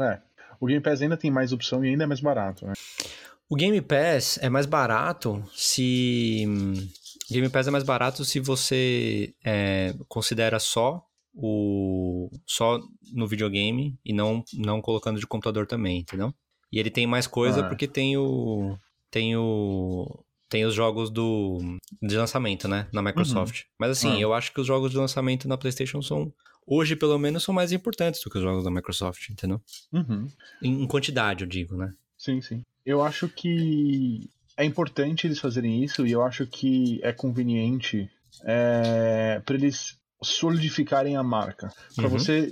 [0.00, 0.20] É,
[0.62, 2.72] o Game Pass ainda tem mais opção e ainda é mais barato, né?
[3.50, 6.46] O Game Pass é mais barato se.
[7.28, 12.78] Game Pass é mais barato se você é, considera só o só
[13.12, 16.32] no videogame e não não colocando de computador também, entendeu?
[16.72, 17.68] E ele tem mais coisa ah.
[17.68, 18.78] porque tem o
[19.10, 21.58] tem o tem os jogos do
[22.00, 23.62] de lançamento, né, na Microsoft.
[23.62, 23.66] Uhum.
[23.80, 24.20] Mas assim, ah.
[24.20, 26.32] eu acho que os jogos de lançamento na PlayStation são
[26.66, 29.60] hoje, pelo menos, são mais importantes do que os jogos da Microsoft, entendeu?
[29.92, 30.26] Uhum.
[30.62, 31.92] Em, em quantidade, eu digo, né?
[32.16, 32.62] Sim, sim.
[32.84, 38.10] Eu acho que é importante eles fazerem isso e eu acho que é conveniente
[38.44, 42.10] é, para eles solidificarem a marca, para Uhum.
[42.10, 42.50] você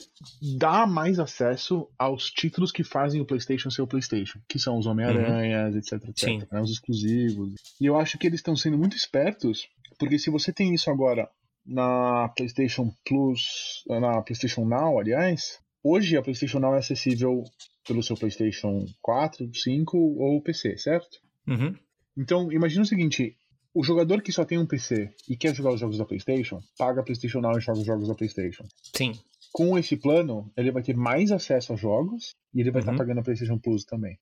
[0.58, 4.86] dar mais acesso aos títulos que fazem o PlayStation ser o PlayStation, que são os
[4.86, 6.42] Homem-Aranhas, etc, etc, Sim.
[6.50, 7.54] né, os exclusivos.
[7.80, 9.68] E eu acho que eles estão sendo muito espertos,
[10.00, 11.28] porque se você tem isso agora
[11.66, 17.44] na PlayStation Plus, na PlayStation Now, aliás, hoje a PlayStation Now é acessível
[17.86, 21.20] pelo seu PlayStation 4, 5 ou PC, certo?
[21.46, 21.74] Uhum.
[22.16, 23.36] Então, imagina o seguinte:
[23.74, 27.00] o jogador que só tem um PC e quer jogar os jogos da PlayStation, paga
[27.00, 28.64] a PlayStation Now e joga os jogos da PlayStation.
[28.94, 29.12] Sim.
[29.52, 32.98] Com esse plano, ele vai ter mais acesso a jogos e ele vai estar Uhum.
[32.98, 34.16] pagando a PlayStation Plus também,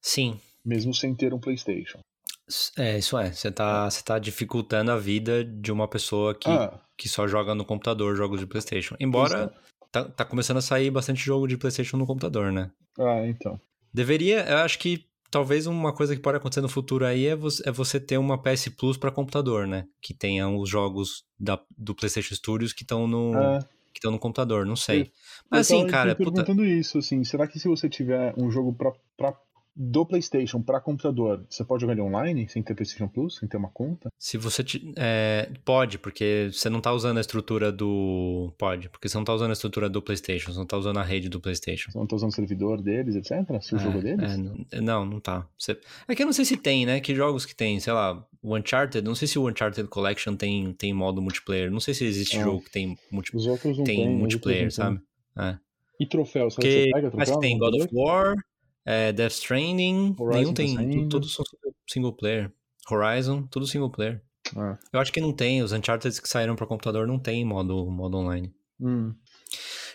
[0.00, 0.38] Sim.
[0.64, 1.98] mesmo sem ter um PlayStation.
[2.76, 3.32] É, isso é.
[3.32, 7.54] Você tá, você tá dificultando a vida de uma pessoa que, Ah, que só joga
[7.54, 8.96] no computador jogos de PlayStation.
[9.00, 9.52] Embora
[9.90, 12.70] tá, tá começando a sair bastante jogo de PlayStation no computador, né?
[12.98, 13.58] ah, então.
[13.92, 17.62] Deveria, eu acho que talvez uma coisa que pode acontecer no futuro aí é você,
[17.68, 19.86] é você ter uma PS Plus para computador, né?
[20.02, 23.60] Que tenha os jogos da, do PlayStation Studios que estão no, Ah,
[23.92, 25.02] que estão no computador, não sei.
[25.02, 25.06] Eu-
[25.50, 28.50] Mas eu assim, cara, me puta, perguntando isso, assim, será que se você tiver um
[28.50, 29.38] jogo pra, pra-
[29.76, 33.56] do PlayStation para computador, você pode jogar ele online sem ter PlayStation Plus, sem ter
[33.56, 34.08] uma conta?
[34.18, 39.08] se você te- é, pode, porque você não tá usando a estrutura do pode, porque
[39.08, 41.40] você não tá usando a estrutura do PlayStation, você não tá usando a rede do
[41.40, 41.90] PlayStation.
[41.90, 43.60] Você não tá usando o servidor deles, etc?
[43.60, 44.32] Se o jogo é deles?
[44.32, 45.46] É, não, não, não tá.
[45.58, 47.00] Você- é que eu não sei se tem, né?
[47.00, 50.72] Que jogos que tem, sei lá, o Uncharted, não sei se o Uncharted Collection tem,
[50.74, 52.42] tem modo multiplayer, não sei se existe É.
[52.44, 55.00] jogo que tem, multi- Os outros não tem tem, multiplayer, sabe?
[55.36, 55.50] É.
[55.52, 55.58] tem.
[56.00, 56.62] E troféu, sabe?
[56.62, 57.40] Porque você pega mas troféu?
[57.40, 57.88] tem no God of?
[57.92, 58.34] War,
[58.84, 61.44] é, Death Stranding, Horizon nenhum tá tem, todos são
[61.88, 62.52] single player.
[62.90, 64.22] Horizon, tudo single player.
[64.56, 64.78] Ah.
[64.92, 68.18] Eu acho que não tem, os Uncharted que saíram para computador não tem modo, modo
[68.18, 68.52] online.
[68.80, 69.14] Hum.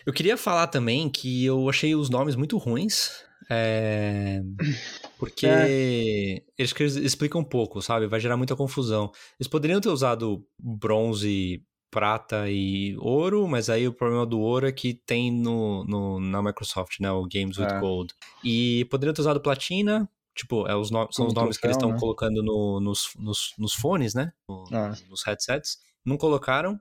[0.04, 3.10] Eu queria falar também que eu achei os nomes muito ruins.
[3.50, 4.40] é,
[5.18, 6.42] Porque É.
[6.58, 8.06] eles, explicam pouco, sabe?
[8.06, 9.12] Vai gerar muita confusão.
[9.38, 14.72] Eles poderiam ter usado bronze, prata e ouro, mas aí o problema do ouro é
[14.72, 17.10] que tem no, no- na Microsoft, né?
[17.10, 17.80] O Games with É.
[17.80, 18.14] Gold.
[18.44, 20.08] E poderiam ter usado platina.
[20.34, 21.98] Tipo, é os no- são os nomes que eles troféu, estão né?
[22.00, 24.32] colocando no- nos, nos, nos fones, né?
[24.48, 24.94] No- Ah.
[25.08, 25.78] Nos headsets.
[26.04, 26.78] Não colocaram.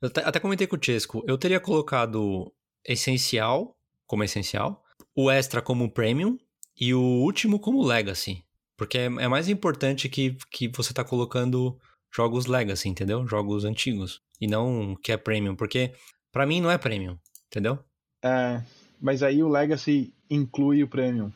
[0.00, 1.22] Eu até, até comentei com o Chesco.
[1.26, 2.52] Eu teria colocado
[2.84, 4.82] essencial como essencial,
[5.16, 6.38] o extra como premium
[6.80, 8.44] e o último como legacy.
[8.76, 11.78] Porque é, é mais importante que, que você tá colocando
[12.14, 13.26] jogos legacy, entendeu?
[13.26, 14.20] Jogos antigos.
[14.40, 15.54] E não que é premium.
[15.56, 15.92] Porque
[16.32, 17.78] pra mim não é premium, entendeu?
[18.24, 18.62] É,
[19.00, 21.32] mas aí o Legacy inclui o Premium.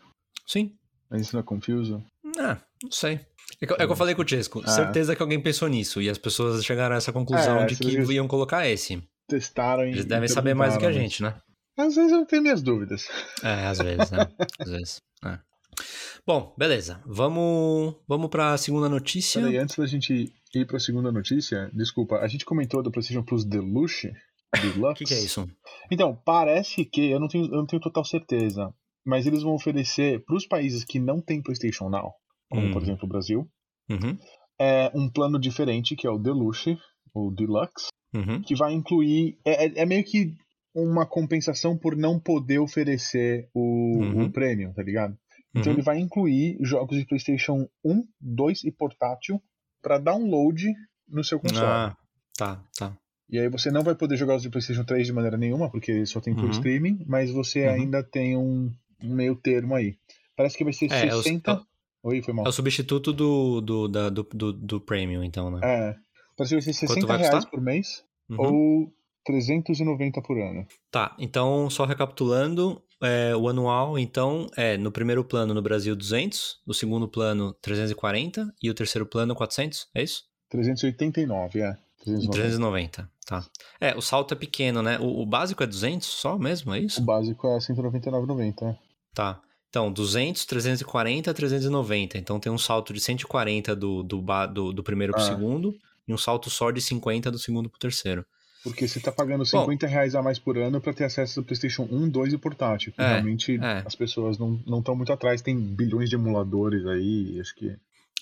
[0.46, 0.72] Sim.
[1.10, 2.02] Mas isso não é confuso?
[2.38, 3.20] Ah, não sei.
[3.60, 4.62] É que, é que eu falei com o Chesco.
[4.64, 4.68] Ah.
[4.68, 6.00] Certeza que alguém pensou nisso.
[6.00, 9.02] E as pessoas chegaram a essa conclusão É, de que iam colocar esse.
[9.28, 9.90] Testaram e.
[9.90, 11.40] Eles devem saber mais do que a gente, né?
[11.76, 13.08] mas- Às vezes eu tenho minhas dúvidas.
[13.42, 14.18] É, às vezes, né?
[14.60, 14.96] Às vezes.
[15.24, 15.38] é.
[16.26, 17.02] Bom, beleza.
[17.04, 19.40] Vamos, vamos para a segunda notícia.
[19.42, 23.44] Peraí, antes da gente ir pra segunda notícia, desculpa, a gente comentou do PlayStation Plus
[23.44, 24.08] Deluxe.
[24.56, 24.98] O Deluxe.
[24.98, 25.46] que, que é isso?
[25.90, 28.72] Então, parece que, eu não tenho, eu não tenho total certeza,
[29.04, 32.12] mas eles vão oferecer para os países que não têm PlayStation Now,
[32.48, 32.70] como Hum.
[32.72, 33.48] por exemplo o Brasil,
[33.88, 34.18] Uhum,
[34.60, 36.76] é um plano diferente que é o Deluxe,
[37.14, 39.38] ou Deluxe, uhum, que vai incluir.
[39.44, 40.34] É, é- é meio que
[40.74, 44.24] uma compensação por não poder oferecer o, Uhum.
[44.26, 45.16] o Premium, tá ligado?
[45.54, 45.78] Então uhum.
[45.78, 49.40] ele vai incluir jogos de PlayStation 1, 2 e portátil
[49.86, 50.66] para download
[51.08, 51.64] no seu console.
[51.64, 51.96] Ah,
[52.36, 52.96] tá, tá.
[53.30, 56.04] E aí você não vai poder jogar os de PlayStation 3 de maneira nenhuma, porque
[56.06, 56.50] só tem por Uhum.
[56.50, 57.74] streaming, mas você Uhum.
[57.74, 58.72] ainda tem um,
[59.02, 59.96] um meio termo aí.
[60.36, 61.62] Parece que vai ser É, é o- 60.
[62.02, 62.46] Oi, foi mal.
[62.46, 65.60] É o substituto do, do, da- do, do, do Premium, então, né?
[65.62, 65.94] É.
[66.36, 68.36] Parece que vai ser Quanto 60 vai reais por mês Uhum.
[68.38, 68.92] ou
[69.24, 70.66] 390 por ano.
[70.90, 76.60] Tá, então, só recapitulando, é, o anual, então, é no primeiro plano no Brasil 200,
[76.66, 80.24] no segundo plano 340 e o terceiro plano 400, é isso?
[80.48, 81.76] 389, é.
[82.04, 82.32] 390.
[82.32, 83.44] 390, tá.
[83.80, 84.98] É, o salto é pequeno, né?
[85.00, 87.00] O, o básico é 200 só mesmo, é isso?
[87.00, 88.62] O básico é 199,90.
[88.62, 88.76] é.
[89.14, 89.40] Tá.
[89.68, 92.16] Então, 200, 340, 390.
[92.16, 95.26] Então tem um salto de 140 do, do, do, do primeiro pro Ah.
[95.26, 95.74] segundo
[96.06, 98.24] e um salto só de 50 do segundo pro terceiro.
[98.66, 101.86] Porque você tá pagando 50 reais a mais por ano pra ter acesso ao PlayStation
[101.88, 102.92] 1, 2 e portátil.
[102.98, 103.84] É, realmente é.
[103.86, 105.40] as pessoas não estão muito atrás.
[105.40, 107.38] Tem bilhões de emuladores aí.
[107.40, 107.68] Acho que.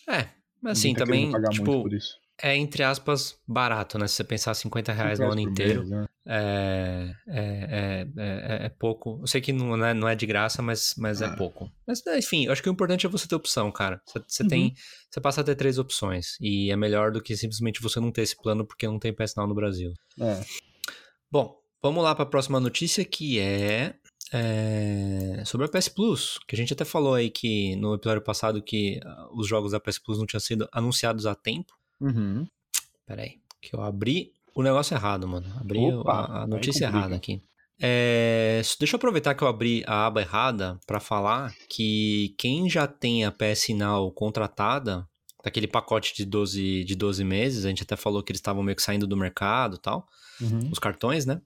[0.06, 0.26] É,
[0.60, 2.18] mas assim, tá também, tipo, por isso.
[2.42, 4.06] É entre aspas barato, né?
[4.06, 6.06] Se você pensar 50 reais no 50 ano inteiro, mês, né?
[6.26, 9.18] é, é, é, é, é pouco.
[9.22, 11.36] Eu sei que não é, não é de graça, mas, mas é Ah.
[11.36, 11.70] pouco.
[11.86, 14.00] Mas, enfim, eu acho que o importante é você ter opção, cara.
[14.06, 14.48] Você, você Uhum.
[14.48, 14.74] tem.
[15.10, 16.36] Você passa a ter três opções.
[16.40, 19.46] E é melhor do que simplesmente você não ter esse plano porque não tem Now
[19.46, 19.92] no Brasil.
[20.20, 20.40] É.
[21.30, 23.94] Bom, vamos lá para a próxima notícia que é,
[24.32, 28.62] é, sobre a PS Plus, que a gente até falou aí que no episódio passado
[28.62, 31.72] que ah, os jogos da PS Plus não tinham sido anunciados a tempo.
[32.00, 32.46] Uhum.
[33.06, 35.46] Peraí, que eu abri o negócio errado, mano.
[35.60, 37.40] Abri Opa, a, a notícia errada aqui.
[37.80, 42.86] É, deixa eu aproveitar que eu abri a aba errada pra falar que quem já
[42.86, 45.06] tem a PS Now contratada,
[45.42, 48.76] daquele pacote de 12, de 12 meses, a gente até falou que eles estavam meio
[48.76, 50.06] que saindo do mercado e tal,
[50.40, 50.70] Uhum.
[50.72, 51.40] os cartões, né?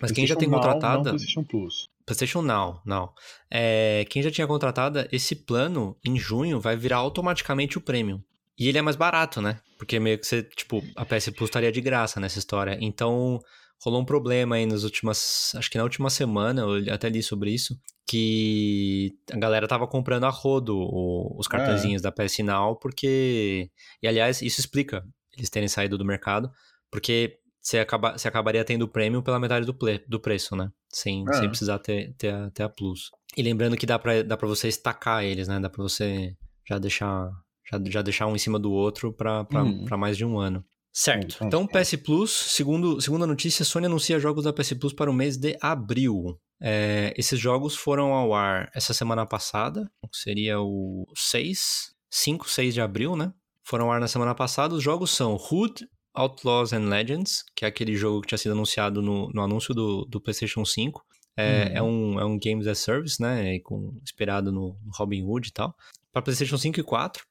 [0.00, 0.96] Mas quem já tem Now, contratada.
[0.96, 1.88] Não PlayStation Plus.
[2.04, 3.12] PlayStation Now, não.
[3.50, 8.20] É, quem já tinha contratada, esse plano em junho vai virar automaticamente o Premium.
[8.62, 9.58] E ele é mais barato, né?
[9.78, 12.76] Porque meio que você, tipo, a PS Plus estaria de graça nessa história.
[12.80, 13.40] Então,
[13.84, 15.52] rolou um problema aí nas últimas.
[15.56, 17.76] Acho que na última semana, eu até li sobre isso.
[18.06, 23.68] Que a galera tava comprando a rodo o- os cartõezinhos da PS Now, porque.
[24.02, 25.02] E aliás, isso explica
[25.36, 26.50] eles terem saído do mercado,
[26.90, 30.70] porque você, acaba, você acabaria tendo o Premium pela metade do, ple- do preço, né?
[30.90, 31.32] Sem, É.
[31.32, 33.10] sem precisar ter, ter, a, ter a Plus.
[33.36, 35.58] E lembrando que dá pra, dá pra você estacar eles, né?
[35.58, 36.36] Dá pra você
[36.68, 37.30] já deixar,
[37.70, 39.84] já, já deixar um em cima do outro pra, Hum.
[39.84, 40.64] pra mais de um ano.
[40.92, 41.38] Certo.
[41.42, 41.66] Hum, Então, hum.
[41.66, 45.36] PS Plus, segundo, segundo a notícia, Sony anuncia jogos da PS Plus para o mês
[45.38, 46.38] de abril.
[46.60, 52.74] É, esses jogos foram ao ar essa semana passada, que seria o 6, 5, 6
[52.74, 53.32] de abril, né?
[53.64, 54.74] Foram ao ar na semana passada.
[54.74, 59.00] Os jogos são Hood, Outlaws and Legends, que é aquele jogo que tinha sido anunciado
[59.00, 61.02] no, no anúncio do, do PlayStation 5.
[61.36, 61.76] É, Uhum.
[61.76, 63.58] é, um, é um Games as Service, né?
[63.60, 65.74] Com, inspirado no, no Robin Hood e tal.
[66.12, 67.24] Para PlayStation 5 e 4.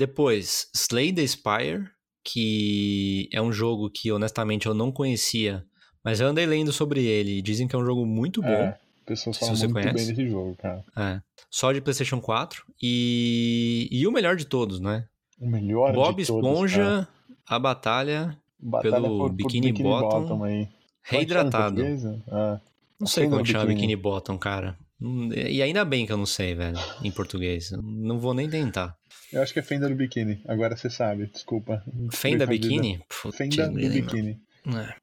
[0.00, 1.84] Depois, Slay the Spire,
[2.24, 5.62] que é um jogo que honestamente eu não conhecia,
[6.02, 8.48] mas eu andei lendo sobre ele e dizem que é um jogo muito bom.
[8.48, 9.92] É, pessoas falam muito conhece.
[9.94, 10.82] bem desse jogo, cara.
[10.96, 11.20] É.
[11.50, 12.64] Só de PlayStation 4.
[12.82, 15.04] E, e o melhor de todos, né?
[15.38, 17.08] O melhor Bob de todos, Esponja, cara.
[17.46, 20.66] a batalha, Batalha pelo por, por Bikini Bottom, aí.
[21.02, 21.76] reidratado.
[21.76, 22.22] Como é português?
[22.30, 22.60] Ah,
[22.98, 23.74] Não sei como chama Bikini.
[23.88, 24.78] Bikini Bottom, cara.
[24.98, 27.70] Hum, E ainda bem que eu não sei, velho, em português.
[27.82, 28.96] Não vou nem tentar.
[29.32, 30.40] Eu acho que é Fenda do Biquíni.
[30.46, 31.82] Agora você sabe, desculpa.
[32.12, 32.46] Fenda.
[32.46, 33.00] Bikini?
[33.08, 33.74] Putz, Fenda do.
[33.74, 34.40] Biquíni.
[34.66, 34.94] É.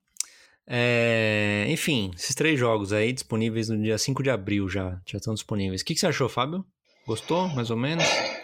[0.69, 5.33] É, enfim, esses três jogos aí disponíveis no dia 5 de abril já, já estão
[5.33, 5.81] disponíveis.
[5.81, 6.65] O que, que você achou, Fábio?
[7.07, 8.03] Gostou, mais ou menos?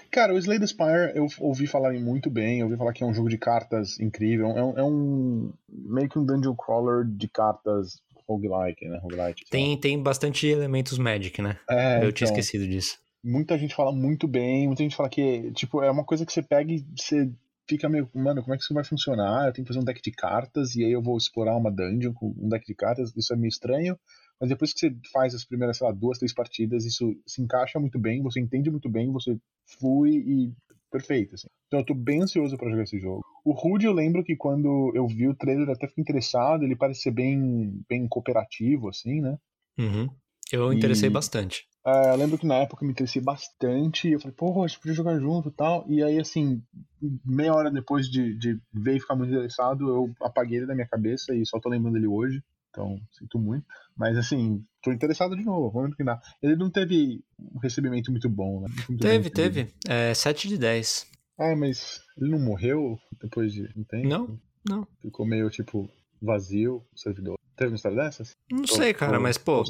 [0.09, 3.05] Cara, o Slay the Spire eu ouvi falarem muito bem, eu ouvi falar que é
[3.05, 4.47] um jogo de cartas incrível.
[4.57, 8.99] É um, é um- meio que um dungeon crawler de cartas roguelike, né?
[9.03, 9.43] Roguelite.
[9.43, 9.49] lá.
[9.51, 11.57] Tem, tem bastante elementos Magic, né?
[11.69, 12.97] É, Eu tinha então, esquecido disso.
[13.23, 16.43] Muita gente fala muito bem, muita gente fala que, tipo, é uma coisa que você
[16.43, 17.31] pega e você
[17.67, 19.47] fica meio, mano, como é que isso vai funcionar?
[19.47, 22.13] Eu tenho que fazer um deck de cartas e aí eu vou explorar uma dungeon
[22.13, 23.97] com um deck de cartas, isso é meio estranho.
[24.39, 27.79] Mas depois que você faz as primeiras, sei lá, duas, três partidas, isso se encaixa
[27.79, 29.37] muito bem, você entende muito bem, você
[29.79, 30.51] flui e
[30.91, 31.47] perfeito, assim.
[31.67, 33.21] Então eu tô bem ansioso pra jogar esse jogo.
[33.45, 36.75] O Rude eu lembro que quando eu vi o trailer eu até fiquei interessado, ele
[36.75, 39.37] parece ser bem, bem cooperativo, assim, né?
[39.77, 40.09] Uhum.
[40.51, 41.65] Eu me interessei E- bastante.
[41.85, 44.79] É, eu lembro que na época eu me interessei bastante, eu falei, pô, a gente
[44.79, 45.85] podia jogar junto e tal.
[45.89, 46.63] E aí, assim,
[47.25, 50.87] meia hora depois de, de ver e ficar muito interessado, eu apaguei ele da minha
[50.87, 52.41] cabeça e só tô lembrando dele hoje.
[52.69, 53.65] Então, sinto muito.
[53.95, 56.19] Mas, assim, tô interessado de novo, vamos dá.
[56.41, 58.67] Ele não teve um recebimento muito bom, né?
[58.89, 59.67] Muito Teve, teve.
[59.87, 61.05] É, 7 de 10.
[61.37, 64.07] Ah, mas ele não morreu depois de um tempo?
[64.07, 64.87] Não, não.
[65.01, 65.87] Ficou meio, tipo,
[66.21, 67.37] vazio o servidor.
[67.55, 68.35] Teve uma história dessas?
[68.51, 69.63] Não Tô- sei, cara, tô- mas, pô,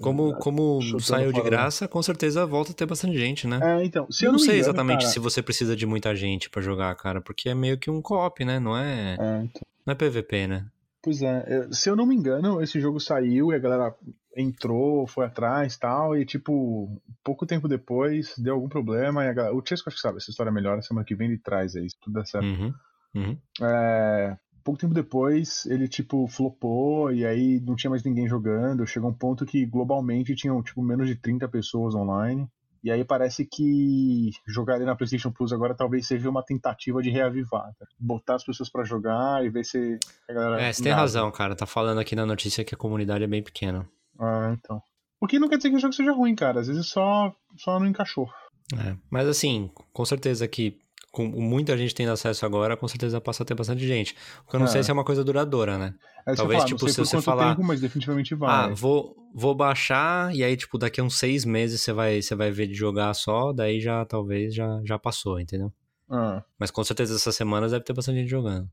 [0.00, 3.60] como, como saiu de graça, com certeza volta a ter bastante gente, né?
[3.62, 5.86] É, então, se eu eu não me sei engano, exatamente cara- se você precisa de
[5.86, 8.58] muita gente pra jogar, cara, porque é meio que um co-op, né?
[8.60, 9.62] Não é, É, então.
[9.84, 10.66] não é PVP, né?
[11.02, 13.94] Pois é, se eu não me engano, esse jogo saiu e a galera
[14.36, 19.32] entrou, foi atrás e tal, e tipo, pouco tempo depois deu algum problema e a
[19.32, 19.54] galera...
[19.54, 21.96] O Chesco acho que sabe essa história melhor, semana que vem ele traz aí, se
[22.00, 22.44] tudo der certo.
[22.44, 22.74] Uhum.
[23.14, 23.38] Uhum.
[23.62, 29.10] É, pouco tempo depois ele tipo flopou e aí não tinha mais ninguém jogando, chegou
[29.10, 32.48] um ponto que globalmente tinham tipo menos de 30 pessoas online.
[32.82, 37.10] E aí parece que jogar ele na PlayStation Plus agora talvez seja uma tentativa de
[37.10, 37.86] reavivar, tá?
[37.98, 39.98] botar as pessoas pra jogar e ver se
[40.28, 41.56] a galera É, você tem razão, cara.
[41.56, 43.88] Tá falando aqui na notícia que a comunidade é bem pequena.
[44.18, 44.80] Ah, então.
[45.20, 46.60] O que não quer dizer que o jogo seja ruim, cara.
[46.60, 48.28] Às vezes só, só não encaixou.
[48.74, 48.96] É.
[49.10, 50.78] Mas assim, com certeza que
[51.12, 54.14] com muita gente tendo acesso agora, com certeza passa a ter bastante gente.
[54.46, 54.70] O que eu não É.
[54.70, 55.94] sei se é uma coisa duradoura, né?
[56.26, 58.74] Você Talvez, fala, tipo, se você falar, tempo, mas definitivamente Ah, vai.
[58.74, 62.50] vou, vou baixar e aí, tipo, daqui a uns seis meses você vai, você vai
[62.50, 65.72] ver de jogar só, daí já talvez já, já passou, entendeu?
[66.10, 68.68] Ah, Mas com certeza essas semanas deve ter bastante gente jogando.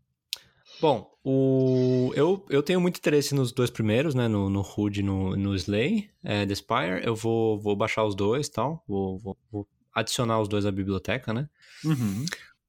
[0.82, 2.12] Bom, o...
[2.16, 4.28] eu, eu tenho muito interesse nos dois primeiros, né?
[4.28, 7.02] No, no Hood e no, no Slay, é, The Spire.
[7.06, 8.84] Eu vou, vou baixar os dois e tal.
[8.88, 11.48] Vou, vou, vou adicionar os dois à biblioteca, né?
[11.86, 12.26] uhum.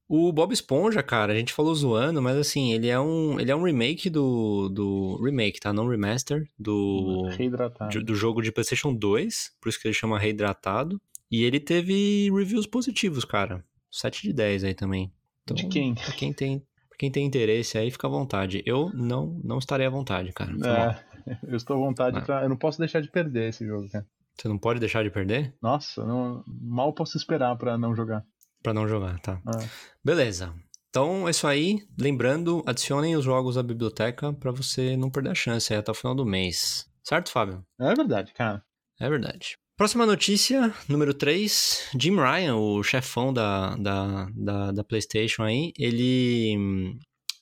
[0.07, 3.57] O Bob Esponja, cara, a gente falou zoando, mas assim, ele é um, ele é
[3.57, 5.19] um remake do, do...
[5.25, 5.73] Remake, tá?
[5.73, 6.47] Não remaster.
[6.59, 8.05] Do, Reidratado.
[8.05, 11.01] do jogo de PlayStation 2, por isso que ele chama Reidratado.
[11.31, 13.65] E ele teve reviews positivos, cara.
[13.91, 15.11] 7 de 10 aí também.
[15.43, 15.95] Então, De quem?
[15.95, 16.59] Pra quem tem.
[16.89, 18.63] Pra quem tem interesse aí, fica à vontade.
[18.67, 20.53] Eu não, não estarei à vontade, cara.
[21.27, 22.21] É, eu estou à vontade É.
[22.21, 22.43] pra.
[22.43, 24.07] Eu não posso deixar de perder esse jogo, cara.
[24.37, 26.43] Você não pode deixar de perder Nossa, não...
[26.47, 28.25] mal posso esperar pra não jogar.
[28.63, 29.41] pra não jogar, tá?
[29.47, 29.69] É.
[30.05, 30.55] Beleza.
[30.91, 31.81] Então é isso aí.
[31.99, 36.15] Lembrando, adicionem os jogos à biblioteca pra você não perder a chance até o final
[36.15, 36.87] do mês.
[37.03, 37.65] Certo, Fábio?
[37.81, 38.63] É verdade, cara.
[39.01, 39.57] É verdade.
[39.77, 41.91] Próxima notícia, número 3.
[41.99, 46.97] Jim Ryan, o chefão da, da, da, da PlayStation aí, ele,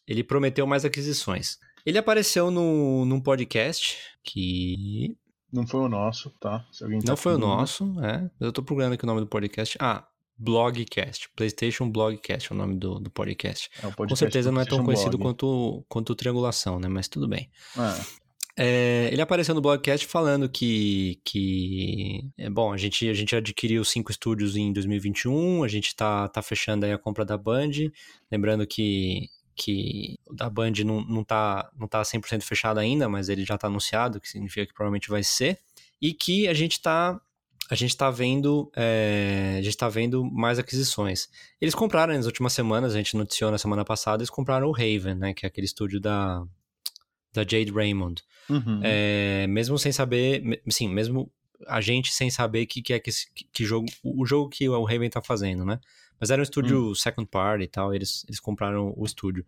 [0.09, 1.59] ele prometeu mais aquisições.
[1.85, 5.15] Ele apareceu no, num podcast que
[5.53, 6.65] Não foi o nosso, tá?
[6.73, 8.31] Se alguém tá não foi o nosso, é.
[8.41, 9.77] Eu tô procurando aqui o nome do podcast.
[9.81, 10.07] Ah,
[10.39, 11.29] Blogcast.
[11.37, 13.71] PlayStation Blogcast é o nome do, do podcast.
[13.83, 15.23] É, o Com podcast certeza não é tão conhecido Blog.
[15.23, 16.89] quanto, quanto o Triangulação, né?
[16.89, 17.51] Mas tudo bem.
[17.77, 18.23] É.
[18.55, 23.83] É, ele apareceu no blogcast falando que, que é bom, a gente, a gente adquiriu
[23.83, 27.71] cinco estúdios em 2021, a gente tá, tá fechando aí a compra da Band,
[28.31, 33.29] lembrando que, que o da Band não, não, tá, não tá 100% fechado ainda, mas
[33.29, 35.59] ele já tá anunciado, que significa que provavelmente vai ser,
[36.01, 37.21] e que a gente tá
[37.71, 41.29] a gente tá vendo é, a gente tá vendo mais aquisições.
[41.61, 45.15] Eles compraram nas últimas semanas, a gente noticiou na semana passada, eles compraram o Raven,
[45.15, 46.45] né, que é aquele estúdio da
[47.33, 48.23] da Jade Raymond.
[48.51, 48.81] Uhum.
[48.83, 51.33] É, mesmo sem saber, sim, mesmo
[51.67, 53.11] a gente sem saber que, que é que,
[53.53, 55.81] que, jogo, o jogo que o Raven tá fazendo, né?
[56.23, 59.45] Mas era um estúdio second party e tal, eles, eles compraram o estúdio.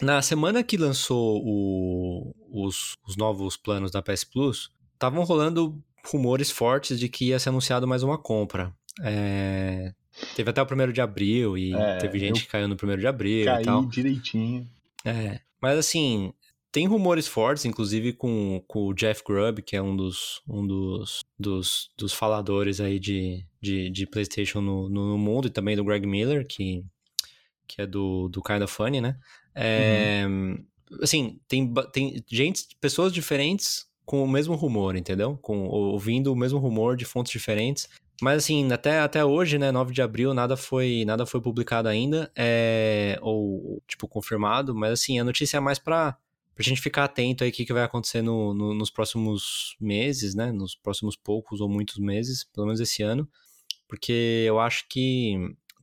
[0.00, 5.78] Na semana que lançou o- os, os novos planos da PS Plus, estavam rolando
[6.10, 8.74] rumores fortes de que ia ser anunciado mais uma compra.
[9.02, 9.92] É,
[10.34, 13.06] teve até o primeiro de abril e É, teve gente que caiu no primeiro de
[13.06, 13.84] abril e tal.
[13.84, 14.66] direitinho.
[15.04, 16.32] É, mas assim,
[16.74, 21.24] tem rumores fortes, inclusive com, com o Jeff Grubb, que é um dos, um dos,
[21.38, 26.04] dos, dos faladores aí de, de, de PlayStation no, no, mundo, e também do Greg
[26.04, 26.84] Miller, que,
[27.68, 29.16] que é do, do Kind of Funny, né?
[29.54, 30.26] É,
[31.00, 35.38] Assim, tem, tem gente, pessoas diferentes com o mesmo rumor, entendeu?
[35.40, 37.88] Com, ouvindo o mesmo rumor de fontes diferentes.
[38.20, 42.32] Mas assim, até, até hoje, né, 9 de abril, nada foi, nada foi publicado ainda,
[42.34, 46.16] é, ou, tipo, confirmado, mas assim, a notícia é mais pra,
[46.54, 50.34] pra gente ficar atento aí o que, que vai acontecer no, no- nos próximos meses,
[50.34, 53.28] né, nos próximos poucos ou muitos meses, pelo menos esse ano,
[53.88, 55.36] porque eu acho que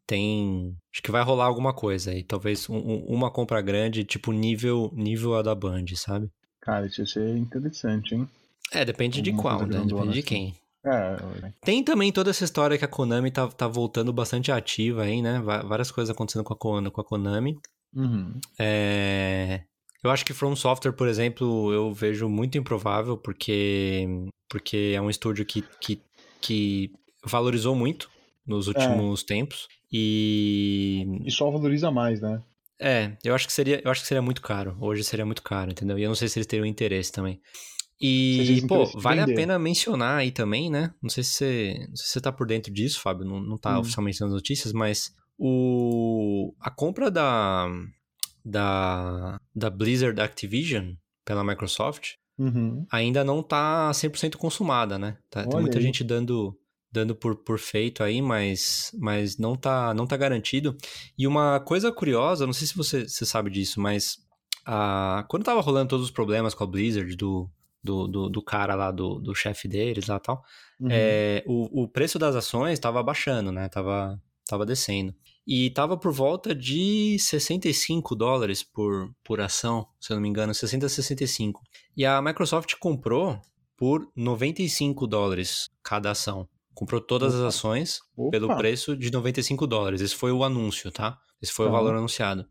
[0.07, 4.31] tem, acho que vai rolar alguma coisa aí, talvez um- um- uma compra grande, tipo,
[4.31, 6.29] nível, nível a da Band, sabe?
[6.61, 8.29] Cara, isso ia ser interessante, hein?
[8.73, 10.21] É, depende de qual, né, depende de assim.
[10.21, 10.55] quem.
[10.83, 15.21] É, Tem também toda essa história que a Konami tá, tá voltando bastante ativa aí,
[15.21, 15.39] né?
[15.39, 17.55] Várias coisas acontecendo com a, Kon- com a Konami.
[17.95, 18.39] uhum.
[18.57, 19.63] É,
[20.03, 24.07] Eu acho que From Software, por exemplo, eu vejo muito improvável, porque,
[24.49, 26.01] porque é um estúdio que, que,
[26.41, 26.91] que
[27.23, 28.09] valorizou muito
[28.45, 29.67] nos últimos tempos.
[29.91, 32.41] E E só valoriza mais, né?
[32.79, 34.75] é, eu acho que seria, eu acho que seria muito caro.
[34.81, 35.99] Hoje seria muito caro, entendeu?
[35.99, 37.39] E eu não sei se eles teriam interesse também.
[38.03, 40.91] E, pô, vale a pena mencionar aí também, né?
[40.99, 43.57] Não sei se você, não sei se você tá por dentro disso, Fábio, não, não
[43.59, 43.81] tá Hum.
[43.81, 47.67] oficialmente nas notícias, mas o a compra da
[48.43, 50.93] da da Blizzard Activision
[51.25, 52.85] pela Microsoft Uhum.
[52.91, 55.17] ainda não tá 100% consumada, né?
[55.29, 55.83] Tá- tem muita aí.
[55.83, 56.57] gente dando
[56.93, 60.75] dando por, por feito aí, mas, mas não tá não tá garantido.
[61.17, 64.17] E uma coisa curiosa, não sei se você, você sabe disso, mas
[64.65, 67.49] ah, quando tava rolando todos os problemas com a Blizzard, do,
[67.83, 70.43] do, do, do cara lá, do, do chefe deles lá e tal,
[70.79, 70.87] Uhum.
[70.91, 73.69] é, o, o preço das ações tava baixando, né?
[73.69, 74.19] Tava,
[74.49, 75.13] tava descendo.
[75.45, 80.53] E tava por volta de 65 dólares por, por ação, se eu não me engano,
[80.53, 81.61] 60 a 65.
[81.97, 83.41] E a Microsoft comprou
[83.75, 86.47] por 95 dólares cada ação.
[86.73, 87.47] Comprou todas as Opa.
[87.49, 88.31] ações Opa.
[88.31, 90.01] pelo preço de 95 dólares.
[90.01, 91.19] Esse foi o anúncio, tá?
[91.41, 91.75] Esse foi o Tá.
[91.77, 92.47] valor anunciado.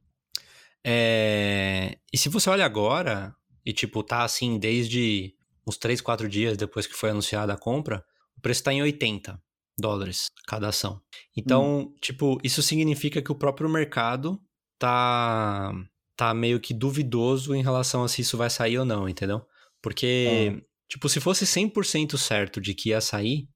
[0.85, 3.35] É, E se você olha agora,
[3.65, 5.35] e tipo, tá assim desde
[5.67, 8.05] uns 3, 4 dias depois que foi anunciada a compra,
[8.37, 9.41] o preço tá em 80
[9.81, 11.01] dólares cada ação.
[11.37, 14.41] Então, tipo, isso significa que o próprio mercado
[14.79, 15.73] tá,
[16.17, 19.43] tá meio que duvidoso em relação a se isso vai sair ou não, entendeu?
[19.83, 23.49] Porque, tipo, se fosse 100% certo de que ia sair,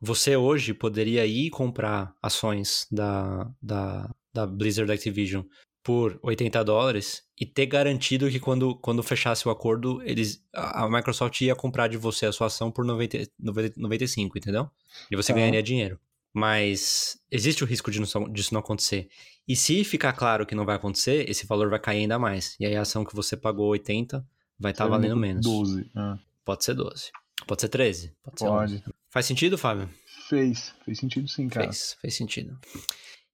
[0.00, 5.42] você hoje poderia ir comprar ações da, da, da Blizzard Activision
[5.88, 11.40] por 80 dólares e ter garantido que quando, quando fechasse o acordo, eles a Microsoft
[11.40, 14.68] ia comprar de você a sua ação por 90, 90 95, entendeu?
[15.10, 15.38] E você Tá.
[15.38, 15.98] ganharia dinheiro.
[16.30, 19.08] Mas existe o risco de não- disso não acontecer.
[19.48, 22.54] E se ficar claro que não vai acontecer, esse valor vai cair ainda mais.
[22.60, 24.22] E aí a ação que você pagou 80
[24.60, 25.46] vai estar Seria valendo muito menos.
[25.46, 25.90] 12.
[25.96, 27.10] ah, Pode ser 12.
[27.46, 28.12] Pode ser 13.
[28.22, 28.78] Pode ser 11.
[28.80, 28.94] pode.
[29.08, 29.88] Faz sentido, Fábio?
[30.28, 30.74] Fez.
[30.84, 31.64] Fez sentido sim, cara.
[31.66, 32.58] Fez, fez sentido.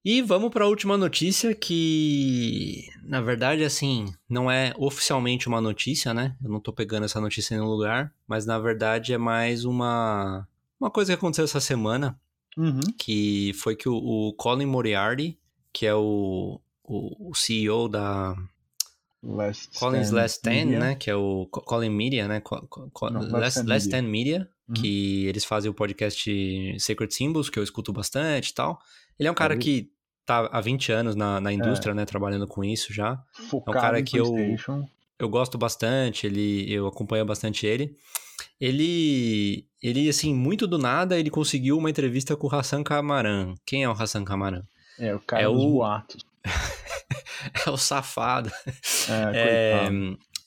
[0.05, 6.13] E vamos para a última notícia que, na verdade, assim, não é oficialmente uma notícia,
[6.13, 6.37] né?
[6.43, 10.47] Eu não tô pegando essa notícia em nenhum lugar, mas na verdade é mais uma
[10.79, 12.19] uma coisa que aconteceu essa semana,
[12.57, 12.81] Uhum.
[12.99, 15.39] que foi que o, o Colin Moriarty,
[15.73, 18.37] que é o, o, o CEO da
[19.23, 20.79] Last Colin's Stand Last Media.
[20.79, 20.95] né?
[20.95, 22.41] Que é o Co- Colin Media, né?
[22.41, 24.03] Co- co- Não, Last Last Media.
[24.03, 24.75] Media, Uhum.
[24.77, 26.31] que eles fazem o podcast
[26.79, 28.81] Sacred Symbols, que eu escuto bastante e tal.
[29.19, 29.91] Ele é um cara que
[30.25, 32.05] tá há 20 anos na, na indústria, né?
[32.05, 33.23] Trabalhando com isso já.
[33.51, 34.35] Focado cara em que eu-.
[35.19, 37.97] Eu gosto bastante, ele, eu acompanho bastante ele.
[38.61, 43.55] Ele, ele, assim, muito do nada, ele conseguiu uma entrevista com o Hassan Kamaran.
[43.65, 44.63] Quem é o Hassan Kamaran?
[44.99, 46.25] É, o cara É o- boatos.
[47.67, 48.51] É o safado.
[49.09, 49.89] É, É,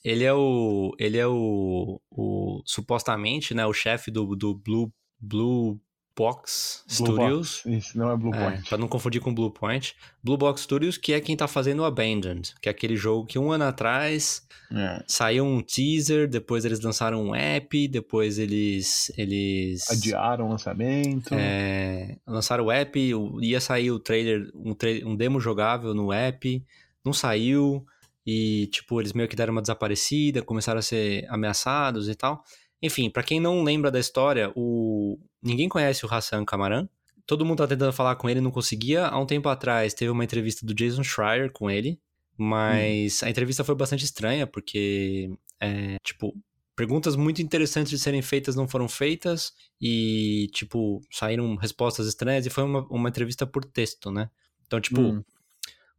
[0.04, 0.94] ele é o.
[0.98, 2.00] Ele é o.
[2.10, 3.64] o supostamente, né?
[3.66, 5.78] O chefe do, do Blue, Blue
[6.18, 7.62] Box Blue Studios.
[7.64, 7.78] Box.
[7.78, 8.68] Isso, não é Blue É, Point.
[8.68, 9.94] pra não confundir com Blue Point.
[10.22, 13.38] Blue Box Studios, que é quem tá fazendo o Abandoned, que é aquele jogo que
[13.38, 14.42] um ano atrás
[14.72, 15.02] É.
[15.06, 19.12] saiu um teaser, depois eles lançaram um app, depois eles.
[19.16, 21.32] eles Adiaram o lançamento.
[21.34, 22.98] é, lançaram o app,
[23.40, 26.62] ia sair o trailer, um, tra- um demo jogável no app,
[27.04, 27.86] não saiu,
[28.26, 32.42] e tipo, eles meio que deram uma desaparecida, começaram a ser ameaçados e tal.
[32.82, 36.88] Enfim, pra quem não lembra da história, o ninguém conhece o Hassan Kamaran.
[37.26, 39.06] Todo mundo tá tentando falar com ele, não conseguia.
[39.06, 42.00] Há um tempo atrás teve uma entrevista do Jason Schreier com ele,
[42.36, 46.34] mas a entrevista foi bastante estranha, porque, é, tipo,
[46.74, 52.50] perguntas muito interessantes de serem feitas não foram feitas e, tipo, saíram respostas estranhas e
[52.50, 54.30] foi uma, uma entrevista por texto, né?
[54.66, 55.24] Então, tipo, Hum.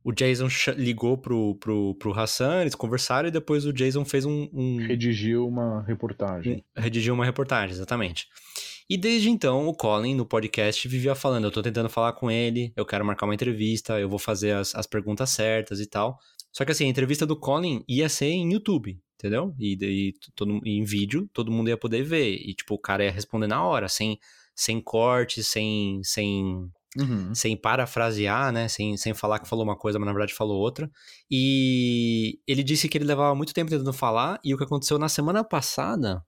[0.04, 0.48] O Jason
[0.78, 4.50] ligou pro, pro, pro Hassan, eles conversaram e depois o Jason fez um.
[4.54, 6.64] um Redigiu uma reportagem.
[6.76, 8.28] redigiu uma reportagem, exatamente.
[8.90, 12.74] E desde então, o Colin, no podcast, vivia falando: eu tô tentando falar com ele,
[12.76, 16.18] eu quero marcar uma entrevista, eu vou fazer as, as perguntas certas e tal.
[16.52, 19.54] Só que assim, a entrevista do Colin ia ser em YouTube, entendeu?
[19.60, 22.36] E, e todo, e em vídeo, todo mundo ia poder ver.
[22.36, 24.18] E, tipo, o cara ia responder na hora, sem,
[24.56, 26.68] sem corte, sem, sem,
[26.98, 27.36] Uhum.
[27.36, 28.68] sem parafrasear, né?
[28.68, 30.90] Sem, sem falar que falou uma coisa, mas na verdade falou outra.
[31.30, 35.10] E ele disse que ele levava muito tempo tentando falar, e o que aconteceu na
[35.10, 36.24] semana passada,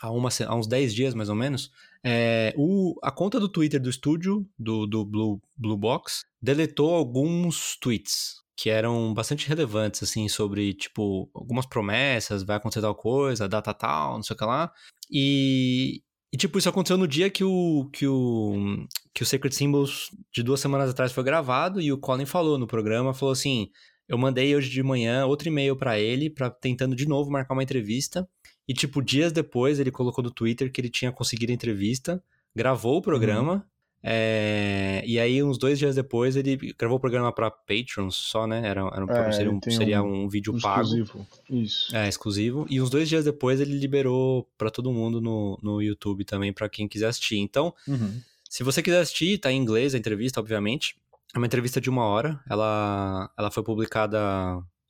[0.00, 1.70] há, uma, há uns 10 dias mais ou menos,
[2.04, 7.76] é, o, a conta do Twitter do estúdio, do, do Blue, Blue Box, deletou alguns
[7.80, 13.74] tweets que eram bastante relevantes, assim, sobre, tipo, algumas promessas, vai acontecer tal coisa, data
[13.74, 14.72] tal, não sei o que lá.
[15.10, 16.02] E,
[16.34, 20.42] e tipo, isso aconteceu no dia que o, que o, que o Sacred Symbols de
[20.42, 23.70] duas semanas atrás foi gravado e o Colin falou no programa, falou assim,
[24.08, 27.62] eu mandei hoje de manhã outro e-mail pra ele, para tentando de novo marcar uma
[27.62, 28.28] entrevista.
[28.66, 32.20] E, tipo, dias depois ele colocou no Twitter que ele tinha conseguido a entrevista,
[32.52, 33.64] gravou o programa.
[34.06, 38.60] É, e aí, uns dois dias depois, ele gravou o programa pra Patrons só, né?
[38.68, 40.82] Era, era, É, seria, um, seria um- um vídeo Um pago.
[40.82, 41.26] exclusivo.
[41.48, 41.96] Isso.
[41.96, 42.66] É, exclusivo.
[42.68, 46.68] E uns dois dias depois ele liberou pra todo mundo no, no YouTube também, pra
[46.68, 47.38] quem quiser assistir.
[47.38, 48.20] Então, Uhum.
[48.48, 50.94] se você quiser assistir, tá em inglês a entrevista, obviamente.
[51.34, 52.38] É uma entrevista de uma hora.
[52.48, 54.18] Ela, ela foi publicada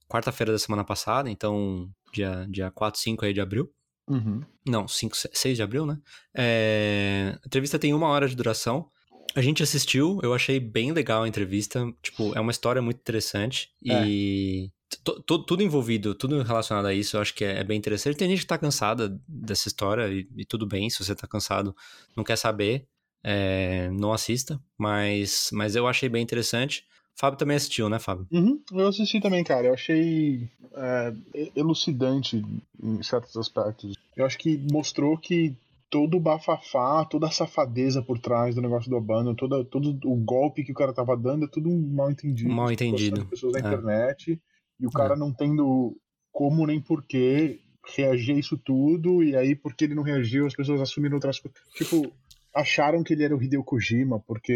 [0.09, 3.71] quarta-feira da semana passada, então dia, dia 4, 5 aí de abril.
[4.07, 4.43] Uhum.
[4.69, 5.97] Não, 5, 6 de abril, né?
[6.35, 8.87] É, A entrevista tem uma hora de duração.
[9.35, 11.93] A gente assistiu, eu achei bem legal a entrevista.
[12.03, 13.71] Tipo, é uma história muito interessante.
[13.83, 14.71] E
[15.03, 18.17] to- to- tudo envolvido, tudo relacionado a isso, eu acho que é, é bem interessante.
[18.17, 21.75] Tem gente que tá cansada dessa história, e, e tudo bem, se você tá cansado,
[22.17, 22.87] não quer saber,
[23.25, 24.61] é, não assista.
[24.79, 26.85] Mas, mas eu achei bem interessante.
[27.17, 28.27] Fábio também assistiu, né, Fábio?
[28.31, 28.61] Uhum.
[28.73, 29.69] Eu assisti também, cara.
[29.69, 31.13] Eu achei é,
[31.57, 32.45] elucidante
[32.83, 33.97] em certos aspectos.
[34.17, 35.55] Eu acho que mostrou que
[35.95, 40.17] todo o bafafá, toda a safadeza por trás do negócio do Abano, toda, todo o
[40.17, 42.53] golpe que o cara tava dando é tudo um mal entendido.
[42.53, 43.21] Mal Situação entendido.
[43.21, 43.63] De pessoas na É.
[43.63, 44.43] internet.
[44.81, 45.97] E o cara não tendo
[46.33, 47.61] como nem porquê
[47.97, 49.23] reagir a isso tudo.
[49.23, 51.61] E aí, porque ele não reagiu, as pessoas assumiram outras coisas.
[51.77, 52.13] Tipo,
[52.53, 54.53] acharam que ele era o Hideo Kojima, porque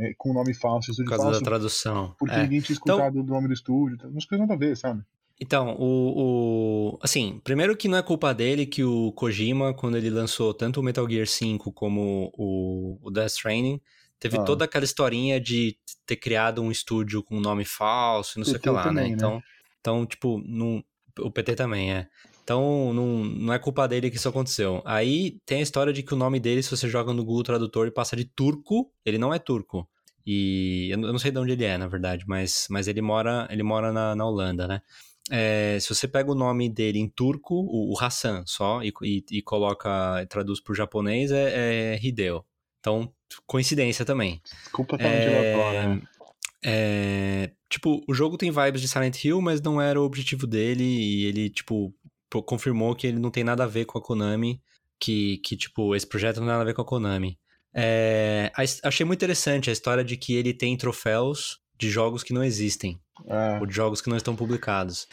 [0.00, 2.14] é, com o nome falso, Por estúdio causa falso, da tradução.
[2.18, 2.42] porque É.
[2.42, 3.94] ninguém tinha escutado o nome do estúdio.
[3.94, 5.02] então, Umas coisas nada a ver, sabe?
[5.40, 10.10] Então, o, o- Assim, primeiro que não é culpa dele que o Kojima, quando ele
[10.10, 13.80] lançou tanto o Metal Gear 5 como o, o Death Stranding,
[14.18, 14.44] teve Ah.
[14.44, 18.68] toda aquela historinha de ter criado um estúdio com nome falso, não sei o que
[18.68, 19.08] lá, também, né?
[19.10, 19.14] né?
[19.16, 19.42] Então,
[19.80, 20.84] então tipo, não,
[21.18, 22.06] o PT também, é.
[22.44, 24.82] Então, não, não é culpa dele que isso aconteceu.
[24.84, 27.86] Aí tem a história de que o nome dele, se você joga no Google Tradutor
[27.86, 29.88] e passa de turco, ele não é turco.
[30.26, 33.00] E eu não eu não sei de onde ele é, na verdade, mas, mas ele
[33.00, 34.82] mora, ele mora na, na Holanda, né?
[35.30, 39.24] É, se você pega o nome dele em turco, o, o Hassan só, e, e,
[39.30, 42.44] e coloca, traduz pro japonês, é, é Hideo.
[42.80, 43.12] Então,
[43.46, 44.42] coincidência também.
[44.72, 45.88] Completamente É, aleatório.
[45.88, 46.02] né?
[46.62, 50.84] É, tipo, o jogo tem vibes de Silent Hill, mas não era o objetivo dele
[50.84, 51.94] e ele, tipo,
[52.44, 54.60] confirmou que ele não tem nada a ver com a Konami,
[54.98, 57.38] que, que tipo, esse projeto não tem nada a ver com a Konami.
[57.74, 58.52] É,
[58.82, 63.00] achei muito interessante a história de que ele tem troféus de jogos que não existem.
[63.26, 63.58] É.
[63.60, 65.06] Ou de jogos que não estão publicados.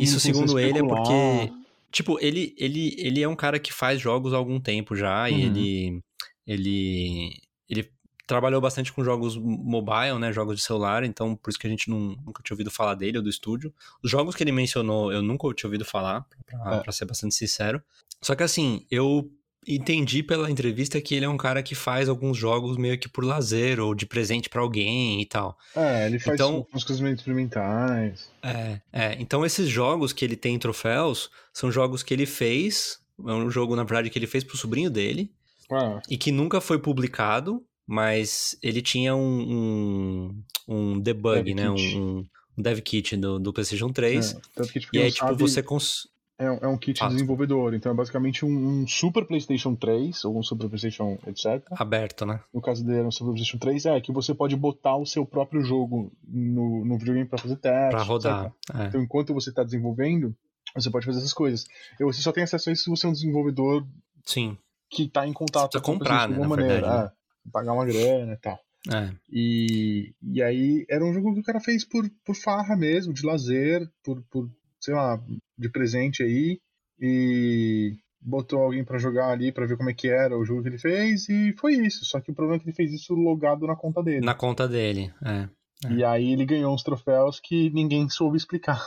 [0.00, 1.52] Isso, segundo ele, é porque.
[1.90, 5.28] Tipo, ele, ele, ele é um cara que faz jogos há algum tempo já, uhum.
[5.28, 6.04] e ele.
[6.46, 7.32] Ele.
[7.68, 7.90] Ele
[8.26, 10.32] trabalhou bastante com jogos mobile, né?
[10.32, 13.16] Jogos de celular, então por isso que a gente não, nunca tinha ouvido falar dele
[13.16, 13.72] ou do estúdio.
[14.02, 16.80] Os jogos que ele mencionou, eu nunca tinha ouvido falar, pra, é.
[16.80, 17.82] pra ser bastante sincero.
[18.20, 19.30] Só que assim, eu
[19.66, 23.24] entendi pela entrevista que ele é um cara que faz alguns jogos meio que por
[23.24, 25.56] lazer ou de presente para alguém e tal.
[25.74, 28.30] É, ele faz então, umas coisas meio experimentais.
[28.42, 33.32] É, é, então esses jogos que ele tem troféus são jogos que ele fez, é
[33.32, 35.30] um jogo na verdade que ele fez pro sobrinho dele
[35.70, 36.00] ah.
[36.08, 40.32] e que nunca foi publicado, mas ele tinha um,
[40.68, 41.96] um, um debug, dev né, kit.
[41.96, 44.36] um, um dev kit do, do PlayStation 3.
[44.56, 45.40] É, que, e aí, tipo, sabe...
[45.40, 46.08] você cons
[46.38, 48.48] é, um, é um kit desenvolvedor, então é basicamente um,
[48.82, 51.66] um, Super PlayStation 3 ou um Super PlayStation, etc.
[51.72, 52.40] Aberto, né?
[52.54, 55.26] No caso dele era um Super PlayStation 3, é que você pode botar o seu
[55.26, 57.90] próprio jogo no, no videogame para fazer teste.
[57.90, 58.54] Pra rodar.
[58.72, 58.86] É.
[58.86, 60.32] Então enquanto você está desenvolvendo,
[60.74, 61.66] você pode fazer essas coisas.
[61.98, 63.84] E você só tem acesso a isso se você é um desenvolvedor
[64.24, 64.56] Sim.
[64.88, 66.74] que está em contato você com comprar, né, de alguma maneira.
[66.74, 67.12] Verdade, né?
[67.46, 68.60] é, pagar uma grana e tal.
[68.88, 69.10] É.
[69.28, 73.26] E, e aí era um jogo que o cara fez por, por farra mesmo, de
[73.26, 74.48] lazer, por, por
[74.80, 75.20] sei lá,
[75.58, 76.60] de presente aí
[77.00, 80.68] e botou alguém para jogar ali para ver como é que era o jogo que
[80.68, 82.04] ele fez e foi isso.
[82.04, 84.24] Só que o problema é que ele fez isso logado na conta dele.
[84.24, 85.48] Na conta dele, é.
[85.86, 85.92] é.
[85.92, 88.82] E aí ele ganhou uns troféus que ninguém soube explicar.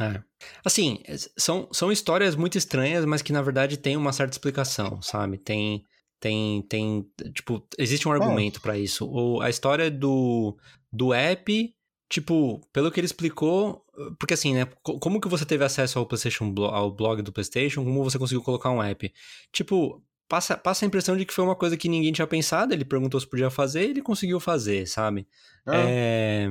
[0.00, 0.22] É.
[0.64, 1.02] Assim,
[1.36, 5.38] são, são histórias muito estranhas, mas que na verdade tem uma certa explicação, sabe?
[5.38, 5.82] Tem
[6.20, 8.16] tem tem tipo, existe um é.
[8.16, 8.62] argumento é.
[8.62, 9.08] para isso.
[9.08, 10.56] Ou a história do
[10.92, 11.74] do app
[12.08, 13.84] Tipo, pelo que ele explicou,
[14.18, 14.66] porque assim, né?
[14.82, 17.84] Como que você teve acesso ao PlayStation ao blog do PlayStation?
[17.84, 19.12] Como você conseguiu colocar um app?
[19.52, 22.72] Tipo, passa, passa a impressão de que foi uma coisa que ninguém tinha pensado.
[22.72, 25.26] Ele perguntou se podia fazer, e ele conseguiu fazer, sabe?
[25.66, 25.72] Ah.
[25.76, 26.48] É,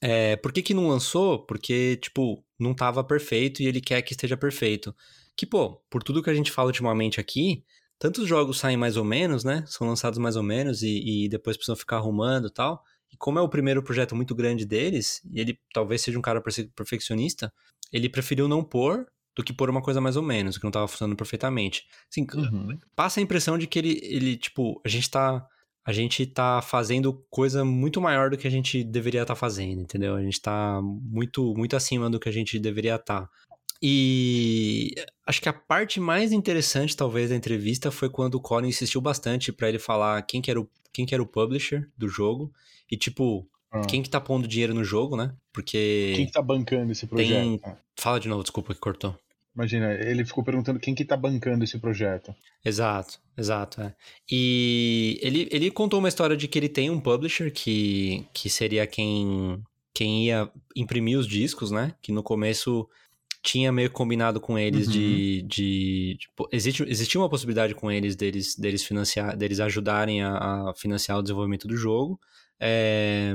[0.00, 1.44] é, por que que não lançou?
[1.44, 4.94] Porque, tipo, não tava perfeito e ele quer que esteja perfeito.
[5.36, 7.62] Que, pô, por tudo que a gente fala ultimamente aqui,
[7.98, 9.64] tantos jogos saem mais ou menos, né?
[9.66, 12.82] São lançados mais ou menos e, e depois precisam ficar arrumando e tal.
[13.12, 16.42] E como é o primeiro projeto muito grande deles, e ele talvez seja um cara
[16.74, 17.52] perfeccionista,
[17.92, 19.06] ele preferiu não pôr
[19.38, 21.86] do que pôr uma coisa mais ou menos, que não estava funcionando perfeitamente.
[22.10, 22.76] Assim, uhum.
[22.96, 25.46] passa a impressão de que ele, ele, tipo, a gente tá.
[25.86, 29.80] A gente tá fazendo coisa muito maior do que a gente deveria estar tá fazendo,
[29.80, 30.16] entendeu?
[30.16, 33.22] A gente tá muito, muito acima do que a gente deveria estar.
[33.22, 33.30] Tá.
[33.80, 34.92] E
[35.26, 39.50] acho que a parte mais interessante, talvez, da entrevista foi quando o Colin insistiu bastante
[39.50, 42.52] para ele falar quem que, era o, quem que era o publisher do jogo
[42.90, 43.82] e, tipo, ah.
[43.82, 45.34] quem que tá pondo dinheiro no jogo, né?
[45.52, 46.12] Porque.
[46.16, 47.60] Quem que tá bancando esse projeto?
[47.60, 47.76] Tem...
[47.96, 49.18] Fala de novo, desculpa que cortou.
[49.54, 52.32] Imagina, ele ficou perguntando quem que tá bancando esse projeto.
[52.64, 53.80] Exato, exato.
[53.80, 53.92] É.
[54.30, 58.86] E ele, ele contou uma história de que ele tem um publisher que, que seria
[58.86, 59.60] quem,
[59.92, 61.92] quem ia imprimir os discos, né?
[62.00, 62.88] Que no começo
[63.42, 64.92] tinha meio combinado com eles uhum.
[64.92, 70.68] de, de, de, existe, existia uma possibilidade com eles deles, deles financiar, deles ajudarem a,
[70.68, 72.20] a financiar o desenvolvimento do jogo.
[72.60, 73.32] É,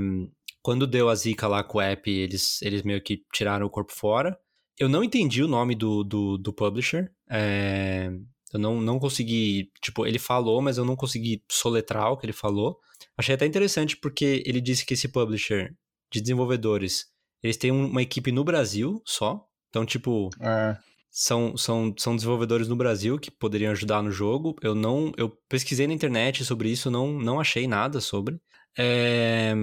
[0.61, 3.91] quando deu a zica lá com o app, eles, eles meio que tiraram o corpo
[3.93, 4.38] fora.
[4.80, 7.11] Eu não entendi o nome do, do, do publisher.
[7.30, 8.09] É,
[8.53, 9.71] eu não, não consegui.
[9.82, 12.80] Tipo, ele falou, mas eu não consegui soletrar o que ele falou.
[13.17, 15.76] Achei até interessante porque ele disse que esse publisher
[16.11, 17.13] de desenvolvedores
[17.43, 19.45] eles têm uma equipe no Brasil só.
[19.69, 20.30] Então, tipo.
[20.39, 20.78] É.
[21.15, 24.55] São, são, são desenvolvedores no Brasil que poderiam ajudar no jogo.
[24.63, 25.11] Eu não.
[25.15, 28.39] Eu pesquisei na internet sobre isso, não, não achei nada sobre.
[28.78, 29.53] É...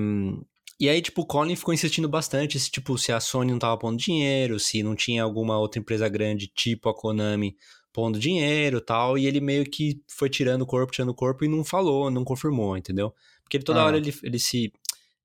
[0.79, 3.77] E aí, tipo, o Colin ficou insistindo bastante se, tipo, se a Sony não tava
[3.77, 7.55] pondo dinheiro, se não tinha alguma outra empresa grande, tipo a Konami,
[7.93, 11.45] pondo dinheiro e tal, e ele meio que foi tirando o corpo, tirando o corpo
[11.45, 13.13] e não falou, não confirmou, entendeu?
[13.43, 13.85] Porque ele, toda ah.
[13.85, 14.73] hora ele, ele se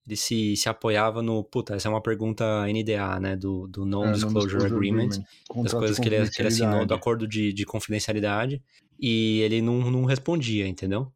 [0.05, 4.61] ele se, se apoiava no, puta, essa é uma pergunta NDA, né, do, do Non-Disclosure
[4.61, 5.63] é, Agreement, Agreement.
[5.63, 8.61] das coisas que ele, que ele assinou, do acordo de, de confidencialidade,
[8.99, 11.11] e ele não, não respondia, entendeu?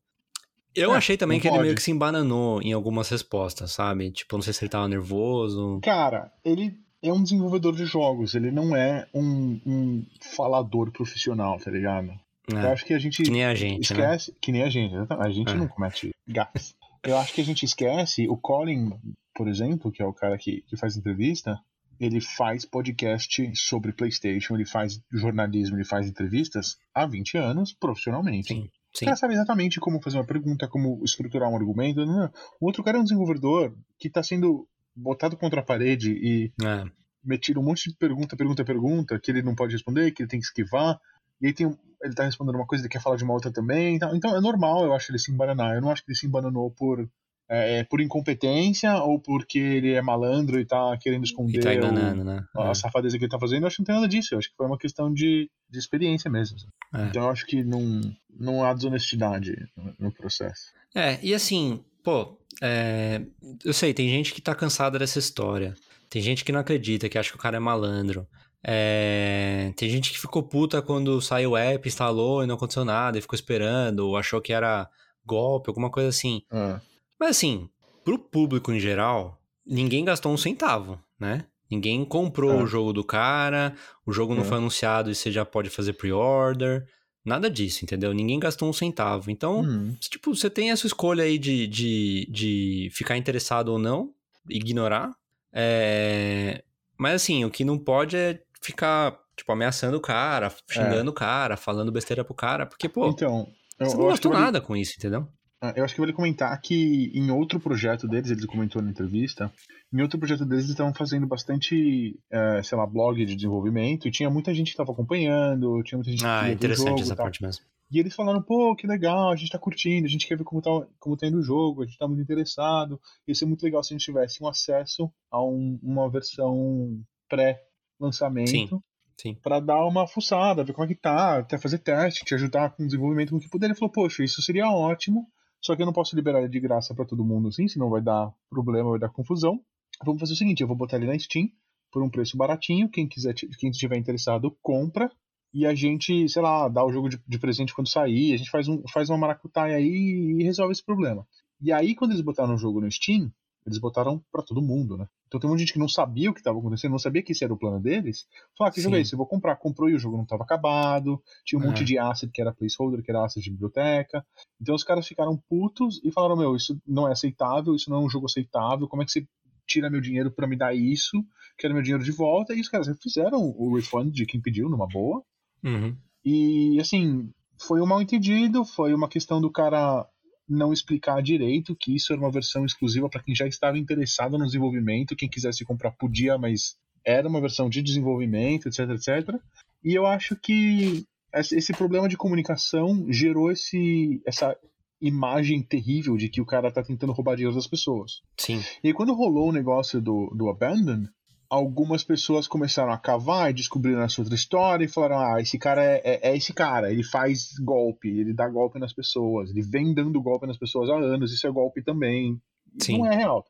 [0.76, 1.59] Eu é, achei também que pode.
[1.59, 4.11] ele meio que se embananou em algumas respostas, sabe?
[4.11, 5.80] Tipo, não sei se ele tava nervoso.
[5.84, 11.72] Cara, ele é um desenvolvedor de jogos, ele não é um, um falador profissional, tá
[11.72, 12.11] ligado?
[12.53, 13.24] É, eu acho que a gente.
[13.24, 13.93] Que nem a gente.
[13.93, 13.99] Né?
[13.99, 14.32] Esquece.
[14.32, 14.38] Né?
[14.41, 15.55] Que nem a gente, a gente é.
[15.55, 16.76] não comete gafes.
[17.03, 18.91] Eu acho que a gente esquece, o Colin,
[19.34, 21.57] por exemplo, que é o cara que, que faz entrevista,
[21.99, 28.49] ele faz podcast sobre PlayStation, ele faz jornalismo, ele faz entrevistas há 20 anos profissionalmente.
[28.49, 28.70] Sim.
[28.94, 29.06] Sim.
[29.06, 32.06] O cara sabe exatamente como fazer uma pergunta, como estruturar um argumento.
[32.06, 36.52] Não, O outro cara é um desenvolvedor que está sendo botado contra a parede e
[36.64, 36.84] É.
[37.24, 40.40] metido um monte de pergunta, pergunta, pergunta, que ele não pode responder, que ele tem
[40.40, 41.00] que esquivar.
[41.42, 43.96] E aí tem ele tá respondendo uma coisa, ele quer falar de uma outra também.
[43.96, 45.76] Então, então é normal, eu acho, ele se embananar.
[45.76, 47.10] Eu não acho que ele se embananou por,
[47.50, 51.74] é, por incompetência ou porque ele é malandro e tá querendo esconder E tá o-
[51.74, 52.45] enganando, né?
[52.56, 53.64] a safadeza que ele tá fazendo.
[53.64, 54.34] Eu acho que não tem nada disso.
[54.34, 56.58] Eu acho que foi uma questão de, de experiência mesmo.
[56.93, 57.06] É.
[57.06, 58.02] Então eu acho que não,
[58.39, 60.72] não há desonestidade no- no processo.
[60.93, 63.22] É, e assim, pô, é,
[63.66, 65.74] eu sei, tem gente que tá cansada dessa história.
[66.10, 68.28] Tem gente que não acredita, que acha que o cara é malandro.
[68.64, 73.18] É, tem gente que ficou puta quando saiu o app, instalou e não aconteceu nada,
[73.18, 74.89] e ficou esperando, ou achou que era
[75.26, 76.41] golpe, alguma coisa assim.
[76.52, 76.82] Ah,
[77.20, 77.70] Mas assim,
[78.03, 81.45] pro público em geral, ninguém gastou um centavo, né?
[81.70, 82.63] Ninguém comprou É.
[82.63, 84.45] o jogo do cara, o jogo não É.
[84.45, 86.88] foi anunciado e você já pode fazer pre-order.
[87.24, 88.11] Nada disso, entendeu?
[88.13, 89.30] Ninguém gastou um centavo.
[89.30, 94.11] Então, hum, Tipo, você tem essa escolha aí de, de, de ficar interessado ou não,
[94.49, 95.13] ignorar.
[95.53, 96.63] É...
[96.97, 101.55] Mas assim, o que não pode é ficar, tipo, ameaçando o cara, xingando o cara,
[101.55, 103.47] falando besteira pro cara, porque, pô, então,
[103.80, 105.28] eu, você não gastou nada com isso, entendeu?
[105.62, 109.51] Ah, Eu acho que vale comentar que em outro projeto deles, ele comentou na entrevista,
[109.91, 114.12] em outro projeto deles eles estavam fazendo bastante, eh, sei lá, blog de desenvolvimento e
[114.12, 117.01] tinha muita gente que estava acompanhando, tinha muita gente que Ah, ver o interessante jogo
[117.01, 117.26] essa tal.
[117.26, 117.64] parte mesmo.
[117.91, 120.62] E eles falaram, pô, que legal, a gente tá curtindo, a gente quer ver como
[120.62, 123.01] tá, como tá indo o jogo, a gente tá muito interessado.
[123.28, 128.82] Ia ser muito legal se a gente tivesse um acesso a um- uma versão pré-lançamento
[129.20, 129.36] Sim.
[129.41, 132.84] para dar uma fuçada, ver como é que tá, até fazer teste, te ajudar com
[132.84, 133.66] o desenvolvimento com o que puder.
[133.68, 135.28] Ele falou, poxa, isso seria ótimo,
[135.62, 138.01] só que eu não posso liberar ele de graça para todo mundo assim, senão vai
[138.01, 139.60] dar problema, vai dar confusão.
[140.03, 141.49] Vamos fazer o seguinte, eu vou botar ele na Steam
[141.91, 145.12] por um preço baratinho, quem quiser, quem estiver interessado, compra.
[145.51, 148.51] E a gente, sei lá, dá o jogo de, de presente quando sair, a gente
[148.51, 151.28] faz, um, faz uma maracutaia aí e resolve esse problema.
[151.60, 153.32] E aí, quando eles botaram o jogo no Steam,
[153.66, 155.07] eles botaram pra todo mundo, né?
[155.28, 157.43] Então tem muita gente que não sabia o que estava acontecendo, não sabia que esse
[157.43, 158.26] era o plano deles.
[158.57, 159.14] Falou, ah, que jogo é esse?
[159.14, 159.55] Eu vou comprar.
[159.57, 161.22] Comprou e o jogo não estava acabado.
[161.45, 161.68] Tinha um É.
[161.68, 164.26] monte de asset que era placeholder, que era asset de biblioteca.
[164.60, 168.05] Então os caras ficaram putos e falaram, meu, isso não é aceitável, isso não é
[168.05, 169.28] um jogo aceitável, como é que você
[169.68, 171.24] tira meu dinheiro pra me dar isso?
[171.57, 172.55] Quero meu dinheiro de volta.
[172.55, 175.24] E os caras fizeram o refund de quem pediu, numa boa.
[175.64, 175.95] Uhum.
[176.26, 177.30] E, assim,
[177.62, 180.07] foi um mal entendido, foi uma questão do cara
[180.50, 184.45] não explicar direito que isso era uma versão exclusiva para quem já estava interessado no
[184.45, 186.76] desenvolvimento, quem quisesse comprar podia, mas
[187.06, 189.36] era uma versão de desenvolvimento, etc, etc.
[189.84, 194.58] E eu acho que esse problema de comunicação gerou esse, essa
[195.02, 198.22] imagem terrível de que o cara tá tentando roubar dinheiro das pessoas.
[198.38, 198.62] Sim.
[198.84, 201.08] E aí, quando rolou o negócio do, do Abandon,
[201.50, 205.84] algumas pessoas começaram a cavar e descobriram essa outra história e falaram: ah, esse cara
[205.84, 209.93] é, é, é esse cara, ele faz golpe, ele dá golpe nas pessoas, ele vem
[209.93, 212.39] dando golpe nas pessoas há anos, isso é golpe também.
[212.80, 213.00] Sim.
[213.00, 213.43] Não é real.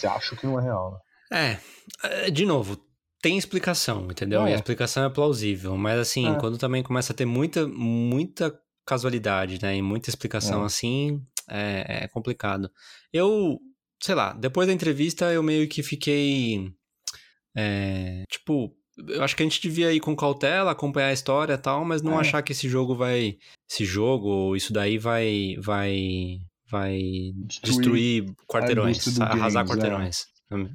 [0.00, 0.14] tá?
[0.14, 0.92] Acho que não é real.
[1.30, 1.58] Né?
[2.02, 2.76] É, é, de novo,
[3.22, 4.44] tem explicação, entendeu?
[4.46, 4.50] É.
[4.50, 6.38] E a explicação é plausível, mas assim, É.
[6.38, 8.54] quando também começa a ter muita, muita
[8.86, 10.66] casualidade, né, e muita explicação É.
[10.66, 12.70] assim, é, é complicado.
[13.12, 13.58] Eu,
[14.02, 16.72] sei lá, depois da entrevista eu meio que fiquei,
[17.56, 18.74] é, tipo,
[19.08, 22.02] eu acho que a gente devia ir com cautela, acompanhar a história e tal, mas
[22.02, 22.20] não É.
[22.20, 23.36] achar que esse jogo vai,
[23.70, 26.38] esse jogo ou isso daí vai, vai,
[26.70, 27.00] vai
[27.62, 29.74] destruir quarteirões, indústria do arrasar games, é.
[29.80, 30.24] quarteirões.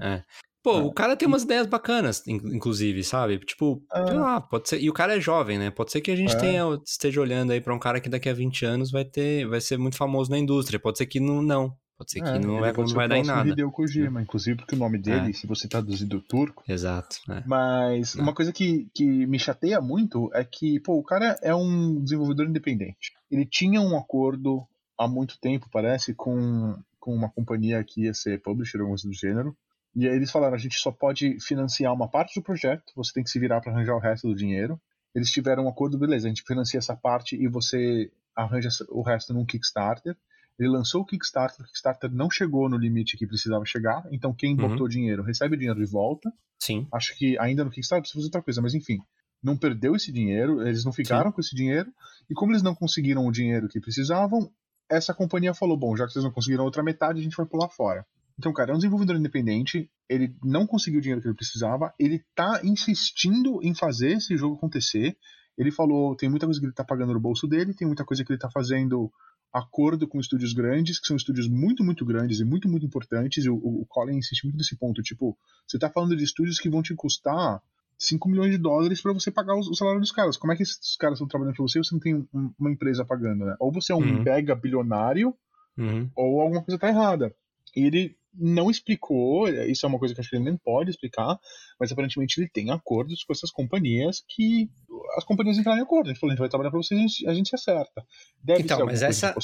[0.01, 0.23] É.
[0.63, 0.81] Pô, É.
[0.81, 3.37] o cara tem umas ideias bacanas, in- inclusive, sabe?
[3.37, 4.07] Tipo, É.
[4.07, 4.81] sei lá, pode ser.
[4.81, 5.69] E o cara é jovem, né?
[5.69, 8.33] Pode ser que a gente tenha, esteja olhando aí pra um cara que daqui a
[8.33, 10.79] 20 anos vai ter, vai ser muito famoso na indústria.
[10.79, 11.71] Pode ser que não, não.
[11.97, 13.49] Pode ser que É, não vai, vai o dar em nada.
[13.49, 15.33] Hideo Kojima, inclusive porque o nome dele, É.
[15.33, 17.17] se você traduzir do turco, Exato.
[17.29, 17.41] é.
[17.45, 22.01] Mas uma coisa que, que me chateia muito é que, pô, o cara é um
[22.03, 23.13] desenvolvedor independente.
[23.31, 24.67] Ele tinha um acordo
[24.97, 29.13] há muito tempo, parece, com, com uma companhia que ia ser publisher, alguma coisa do
[29.13, 29.55] gênero.
[29.95, 33.23] E aí eles falaram, a gente só pode financiar uma parte do projeto, você tem
[33.23, 34.77] que se virar para arranjar o resto do dinheiro.
[35.13, 39.33] Eles tiveram um acordo, beleza, a gente financia essa parte e você arranja o resto
[39.33, 40.17] num Kickstarter.
[40.57, 44.51] Ele lançou o Kickstarter, o Kickstarter não chegou no limite que precisava chegar, então quem
[44.51, 44.69] Uhum.
[44.69, 46.31] botou dinheiro recebe o dinheiro de volta.
[46.59, 46.87] Sim.
[46.93, 48.99] Acho que ainda no Kickstarter precisa fazer outra coisa, mas enfim,
[49.43, 51.91] não perdeu esse dinheiro, eles não ficaram com esse dinheiro,
[52.29, 54.49] e como eles não conseguiram o dinheiro que precisavam,
[54.89, 57.45] essa companhia falou: bom, já que vocês não conseguiram a outra metade, a gente vai
[57.45, 58.05] pular fora.
[58.39, 62.23] Então, cara, é um desenvolvedor independente, ele não conseguiu o dinheiro que ele precisava, ele
[62.35, 65.17] tá insistindo em fazer esse jogo acontecer.
[65.57, 68.23] Ele falou: tem muita coisa que ele tá pagando no bolso dele, tem muita coisa
[68.25, 69.11] que ele tá fazendo
[69.57, 73.45] acordo com estúdios grandes, que são estúdios muito, muito grandes e muito, muito importantes.
[73.45, 75.01] E o, o Colin insiste muito nesse ponto.
[75.01, 77.61] Tipo, você tá falando de estúdios que vão te custar
[77.97, 80.35] 5 milhões de dólares para você pagar o salário dos caras.
[80.35, 82.69] Como é que esses caras estão trabalhando para você e você não tem um- uma
[82.71, 83.55] empresa pagando, né?
[83.59, 84.23] Ou você é um Uhum.
[84.23, 85.33] mega bilionário,
[85.77, 86.09] Uhum.
[86.15, 87.33] ou alguma coisa tá errada.
[87.75, 91.37] E ele não explicou, isso é uma coisa que acho que ele nem pode explicar,
[91.79, 94.69] mas aparentemente ele tem acordos com essas companhias que
[95.17, 96.09] as companhias entraram em acordo.
[96.09, 98.05] Ele falou, a gente vai trabalhar para vocês, a gente, a gente se acerta.
[98.43, 99.35] Deve então, mas essa,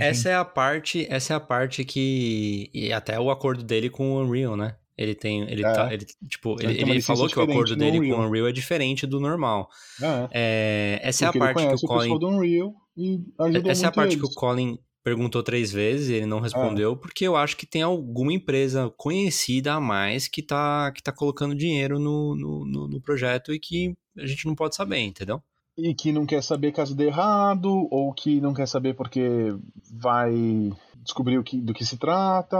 [0.00, 4.12] essa é a parte, essa é a parte que e até o acordo dele com
[4.12, 4.76] o Unreal, né?
[4.96, 5.72] Ele tem, ele é.
[5.72, 8.16] tá, ele, tipo, ele, ele falou que o acordo dele Unreal.
[8.16, 9.68] com o Unreal é diferente do normal.
[10.00, 10.28] É.
[10.32, 12.10] É, essa Porque é a parte que o Colin.
[12.12, 13.20] O do Unreal e
[13.66, 14.24] essa é a parte eles.
[14.24, 16.96] que o Colin perguntou três vezes e ele não respondeu, ah.
[16.96, 21.54] porque eu acho que tem alguma empresa conhecida a mais que tá, que tá colocando
[21.54, 25.40] dinheiro no, no, no, projeto e que a gente não pode saber, entendeu?
[25.78, 29.54] E que não quer saber caso dê errado, ou que não quer saber porque
[29.92, 30.34] vai
[30.96, 32.56] descobrir o que, do que se trata.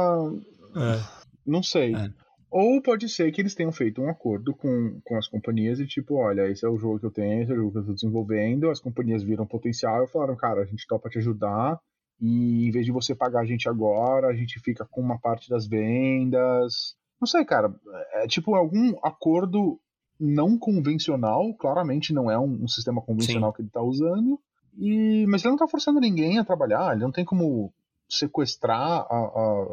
[0.77, 1.03] É.
[1.45, 1.97] Não sei.
[1.97, 2.11] É.
[2.49, 6.15] Ou pode ser que eles tenham feito um acordo com, com as companhias e tipo,
[6.15, 7.95] olha, esse é o jogo que eu tenho, esse é o jogo que eu estou
[7.97, 11.81] desenvolvendo, as companhias viram potencial e falaram, cara, a gente topa te ajudar,
[12.21, 15.49] e em vez de você pagar a gente agora, a gente fica com uma parte
[15.51, 16.97] das vendas.
[17.21, 17.75] Não sei, cara.
[18.15, 19.79] É tipo algum acordo
[20.19, 21.55] não convencional.
[21.55, 23.57] Claramente não é um, um sistema convencional Sim.
[23.57, 24.41] que ele está usando.
[24.79, 26.93] E, mas ele não está forçando ninguém a trabalhar.
[26.93, 27.73] Ele não tem como
[28.09, 29.67] sequestrar a, a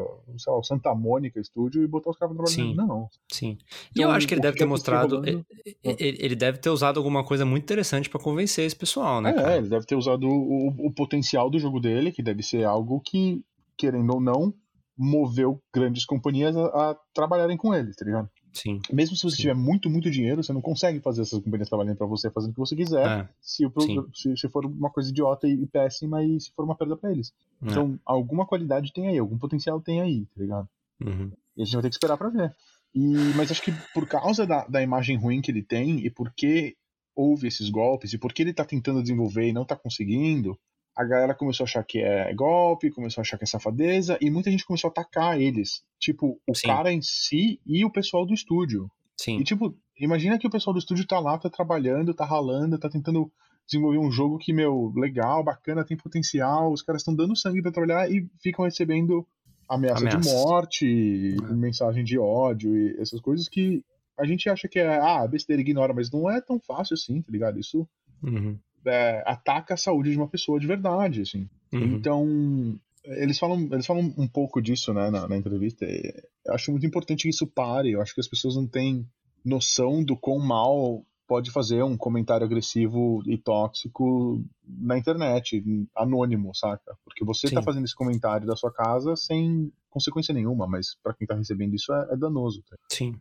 [0.48, 2.56] lá, o Santa Mônica Studio e botar os caras trabalhando.
[2.56, 3.10] Sim, não.
[3.32, 3.58] Sim.
[3.96, 5.24] E então, eu acho que ele deve ter mostrado.
[5.26, 5.46] Ele,
[5.84, 9.32] ele, deve ter usado alguma coisa muito interessante para convencer esse pessoal, né?
[9.32, 9.58] É, cara?
[9.58, 13.44] ele deve ter usado o, o, potencial do jogo dele, que deve ser algo que,
[13.78, 14.54] querendo ou não,
[14.98, 18.30] moveu grandes companhias a, a trabalharem com ele, tá ligado?
[18.54, 18.80] Sim.
[18.92, 19.42] Mesmo se você Sim.
[19.42, 22.54] tiver muito, muito dinheiro, você não consegue fazer essas companhias trabalhando para você, fazendo o
[22.54, 23.30] que você quiser, é.
[23.42, 23.72] se, o,
[24.14, 27.34] se, se, for uma coisa idiota e, péssima e se for uma perda para eles.
[27.62, 27.72] É.
[27.72, 30.70] Então, alguma qualidade tem aí, algum potencial tem aí, tá ligado?
[31.04, 31.32] Uhum.
[31.58, 32.56] E a gente vai ter que esperar para ver.
[32.94, 36.76] E, mas acho que por causa da, da imagem ruim que ele tem e porque
[37.16, 40.58] houve esses golpes e porque ele tá tentando desenvolver e não tá conseguindo,
[40.96, 44.30] a galera começou a achar que é golpe, começou a achar que é safadeza, e
[44.30, 45.84] muita gente começou a atacar eles.
[46.00, 46.68] Tipo, o Sim.
[46.68, 48.90] cara em si e o pessoal do estúdio.
[49.18, 49.40] Sim.
[49.40, 52.90] E tipo, imagina que o pessoal do estúdio tá lá, tá trabalhando, tá ralando, tá
[52.90, 53.32] tentando
[53.66, 57.72] desenvolver um jogo que, meu, legal, bacana, tem potencial, os caras estão dando sangue para
[57.72, 59.26] trabalhar e ficam recebendo
[59.68, 60.26] ameaça Ameaças.
[60.26, 61.54] de morte, é.
[61.54, 63.84] mensagem de ódio e essas coisas que
[64.20, 67.32] a gente acha que é, ah, besteira, ignora, mas não é tão fácil assim, tá
[67.32, 67.60] ligado?
[67.60, 67.88] Isso
[68.22, 71.48] uhum é, ataca a saúde de uma pessoa de verdade, assim.
[71.72, 71.96] Uhum.
[71.96, 75.86] Então, eles falam, eles falam um pouco disso, né, na, na entrevista.
[75.86, 77.92] eu acho muito importante que isso pare.
[77.92, 79.08] Eu acho que as pessoas não têm
[79.44, 85.64] noção do quão mal pode fazer um comentário agressivo e tóxico na internet,
[85.96, 86.96] anônimo, saca?
[87.04, 91.26] Porque você está fazendo esse comentário da sua casa sem consequência nenhuma, mas para quem
[91.26, 92.64] está recebendo isso é, é danoso.
[92.70, 92.76] Tá?
[92.92, 93.16] Sim.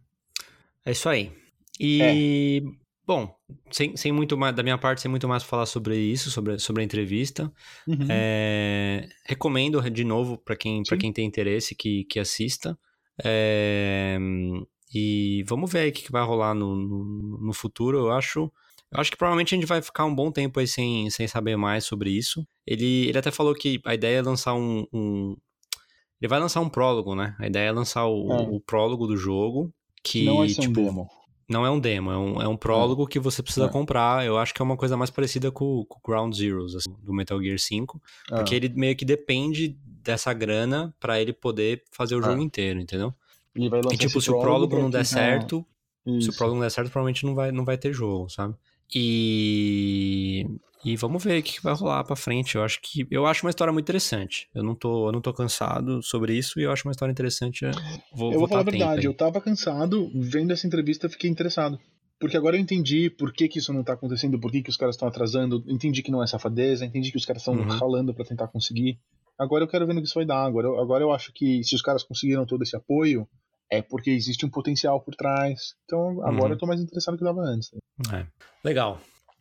[0.84, 1.32] É isso aí.
[1.78, 2.81] E é.
[3.04, 3.34] Bom,
[3.70, 6.82] sem, sem muito mais, da minha parte, sem muito mais falar sobre isso, sobre, sobre
[6.82, 7.52] a entrevista.
[7.86, 8.06] Uhum.
[8.08, 12.78] É, recomendo de novo para quem, quem tem interesse que, que assista.
[13.24, 14.18] É,
[14.94, 17.98] e vamos ver aí o que, que vai rolar no, no, no, futuro.
[17.98, 18.52] Eu acho.
[18.90, 21.56] Eu acho que provavelmente a gente vai ficar um bom tempo aí sem, sem saber
[21.56, 22.46] mais sobre isso.
[22.66, 25.34] Ele, ele até falou que a ideia é lançar um, um
[26.20, 27.34] Ele vai lançar um prólogo, né?
[27.38, 28.42] A ideia é lançar o, é.
[28.42, 29.72] o prólogo do jogo.
[30.04, 31.21] Que, Não vai ser tipo, um demo.
[31.48, 33.06] Não é um demo, é um, é um prólogo é.
[33.06, 33.68] que você precisa é.
[33.68, 34.24] comprar.
[34.24, 37.42] Eu acho que é uma coisa mais parecida com o Ground Zeroes, assim, do Metal
[37.42, 38.00] Gear 5.
[38.30, 38.36] É.
[38.36, 43.14] Porque ele meio que depende dessa grana para ele poder fazer o jogo inteiro, entendeu?
[43.54, 45.64] E, e tipo, se o prólogo não der certo,
[46.20, 48.54] se o prólogo não der certo, provavelmente não vai, não vai ter jogo, sabe?
[48.94, 50.46] E
[50.84, 52.56] e vamos ver o que vai rolar para frente.
[52.56, 54.48] Eu acho que eu acho uma história muito interessante.
[54.52, 57.64] Eu não tô, eu não tô cansado sobre isso e eu acho uma história interessante.
[58.12, 61.78] Vou, eu vou falar a verdade, eu tava cansado, vendo essa entrevista fiquei interessado.
[62.18, 64.76] Porque agora eu entendi por que, que isso não tá acontecendo, por que, que os
[64.76, 67.66] caras estão atrasando, entendi que não é safadeza, entendi que os caras estão uhum.
[67.66, 68.98] ralando para tentar conseguir.
[69.38, 70.44] Agora eu quero ver no que isso vai dar.
[70.44, 73.26] Agora, eu, agora eu acho que se os caras conseguiram todo esse apoio,
[73.72, 75.74] é porque existe um potencial por trás.
[75.86, 76.52] Então agora uhum.
[76.52, 77.70] eu tô mais interessado do que eu tava antes.
[78.12, 78.26] É.
[78.62, 79.00] Legal.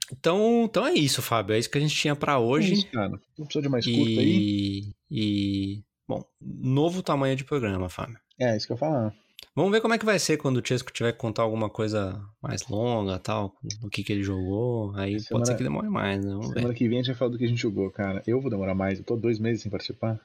[0.09, 1.53] Então, então é isso, Fábio.
[1.53, 2.71] É isso que a gente tinha para hoje.
[2.71, 3.09] É isso, cara.
[3.38, 4.19] Não precisa de mais curto e...
[4.19, 4.93] aí.
[5.11, 5.84] E.
[6.07, 8.17] Bom, novo tamanho de programa, Fábio.
[8.39, 9.13] É, isso que eu falar.
[9.53, 12.21] Vamos ver como é que vai ser quando o Chesco tiver que contar alguma coisa
[12.41, 14.95] mais longa tal, do que, que ele jogou.
[14.95, 16.32] Aí semana, pode ser que demore mais, né?
[16.32, 16.75] Vamos semana ver.
[16.75, 18.23] que vem a gente vai falar do que a gente jogou, cara.
[18.25, 20.19] Eu vou demorar mais, eu tô dois meses sem participar.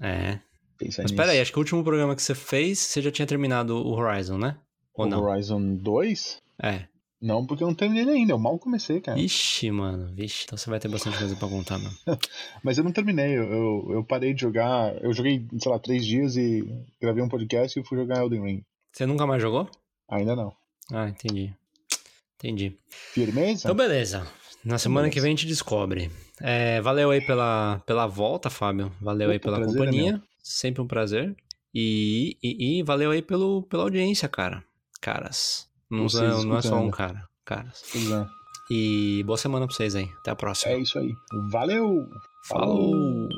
[0.00, 0.40] É.
[0.78, 1.20] Pensa Mas nisso.
[1.20, 3.92] pera aí, acho que o último programa que você fez, você já tinha terminado o
[3.92, 4.56] Horizon, né?
[4.94, 5.22] Ou o não?
[5.22, 6.38] Horizon 2?
[6.62, 6.84] É.
[7.20, 9.16] Não, porque eu não terminei ele ainda, eu mal comecei, cara.
[9.16, 11.94] Ixi, mano, vixe, então você vai ter bastante coisa pra contar, mano.
[12.64, 16.36] Mas eu não terminei, eu, eu, parei de jogar, eu joguei, sei lá, três dias
[16.36, 16.66] e
[17.00, 18.64] gravei um podcast e fui jogar Elden Ring.
[18.92, 19.70] Você nunca mais jogou?
[20.10, 20.52] Ainda não.
[20.92, 21.54] Ah, entendi.
[22.36, 22.76] Entendi.
[22.90, 23.68] Firmeza?
[23.68, 24.26] Então, beleza.
[24.64, 26.10] Na semana que vem a gente descobre.
[26.40, 28.92] É, valeu aí pela, pela volta, Fábio.
[29.00, 30.22] Valeu Opa, aí pela é companhia.
[30.42, 31.36] Sempre um prazer.
[31.74, 34.64] E, e, e valeu aí pelo, pela audiência, cara.
[35.00, 35.68] Caras.
[35.90, 37.28] Não, é, não é só um cara.
[37.44, 37.84] Caras.
[37.92, 38.26] Pois é.
[38.70, 40.08] E boa semana pra vocês aí.
[40.20, 40.72] Até a próxima.
[40.72, 41.12] É isso aí.
[41.50, 42.08] Valeu!
[42.44, 43.28] Falou.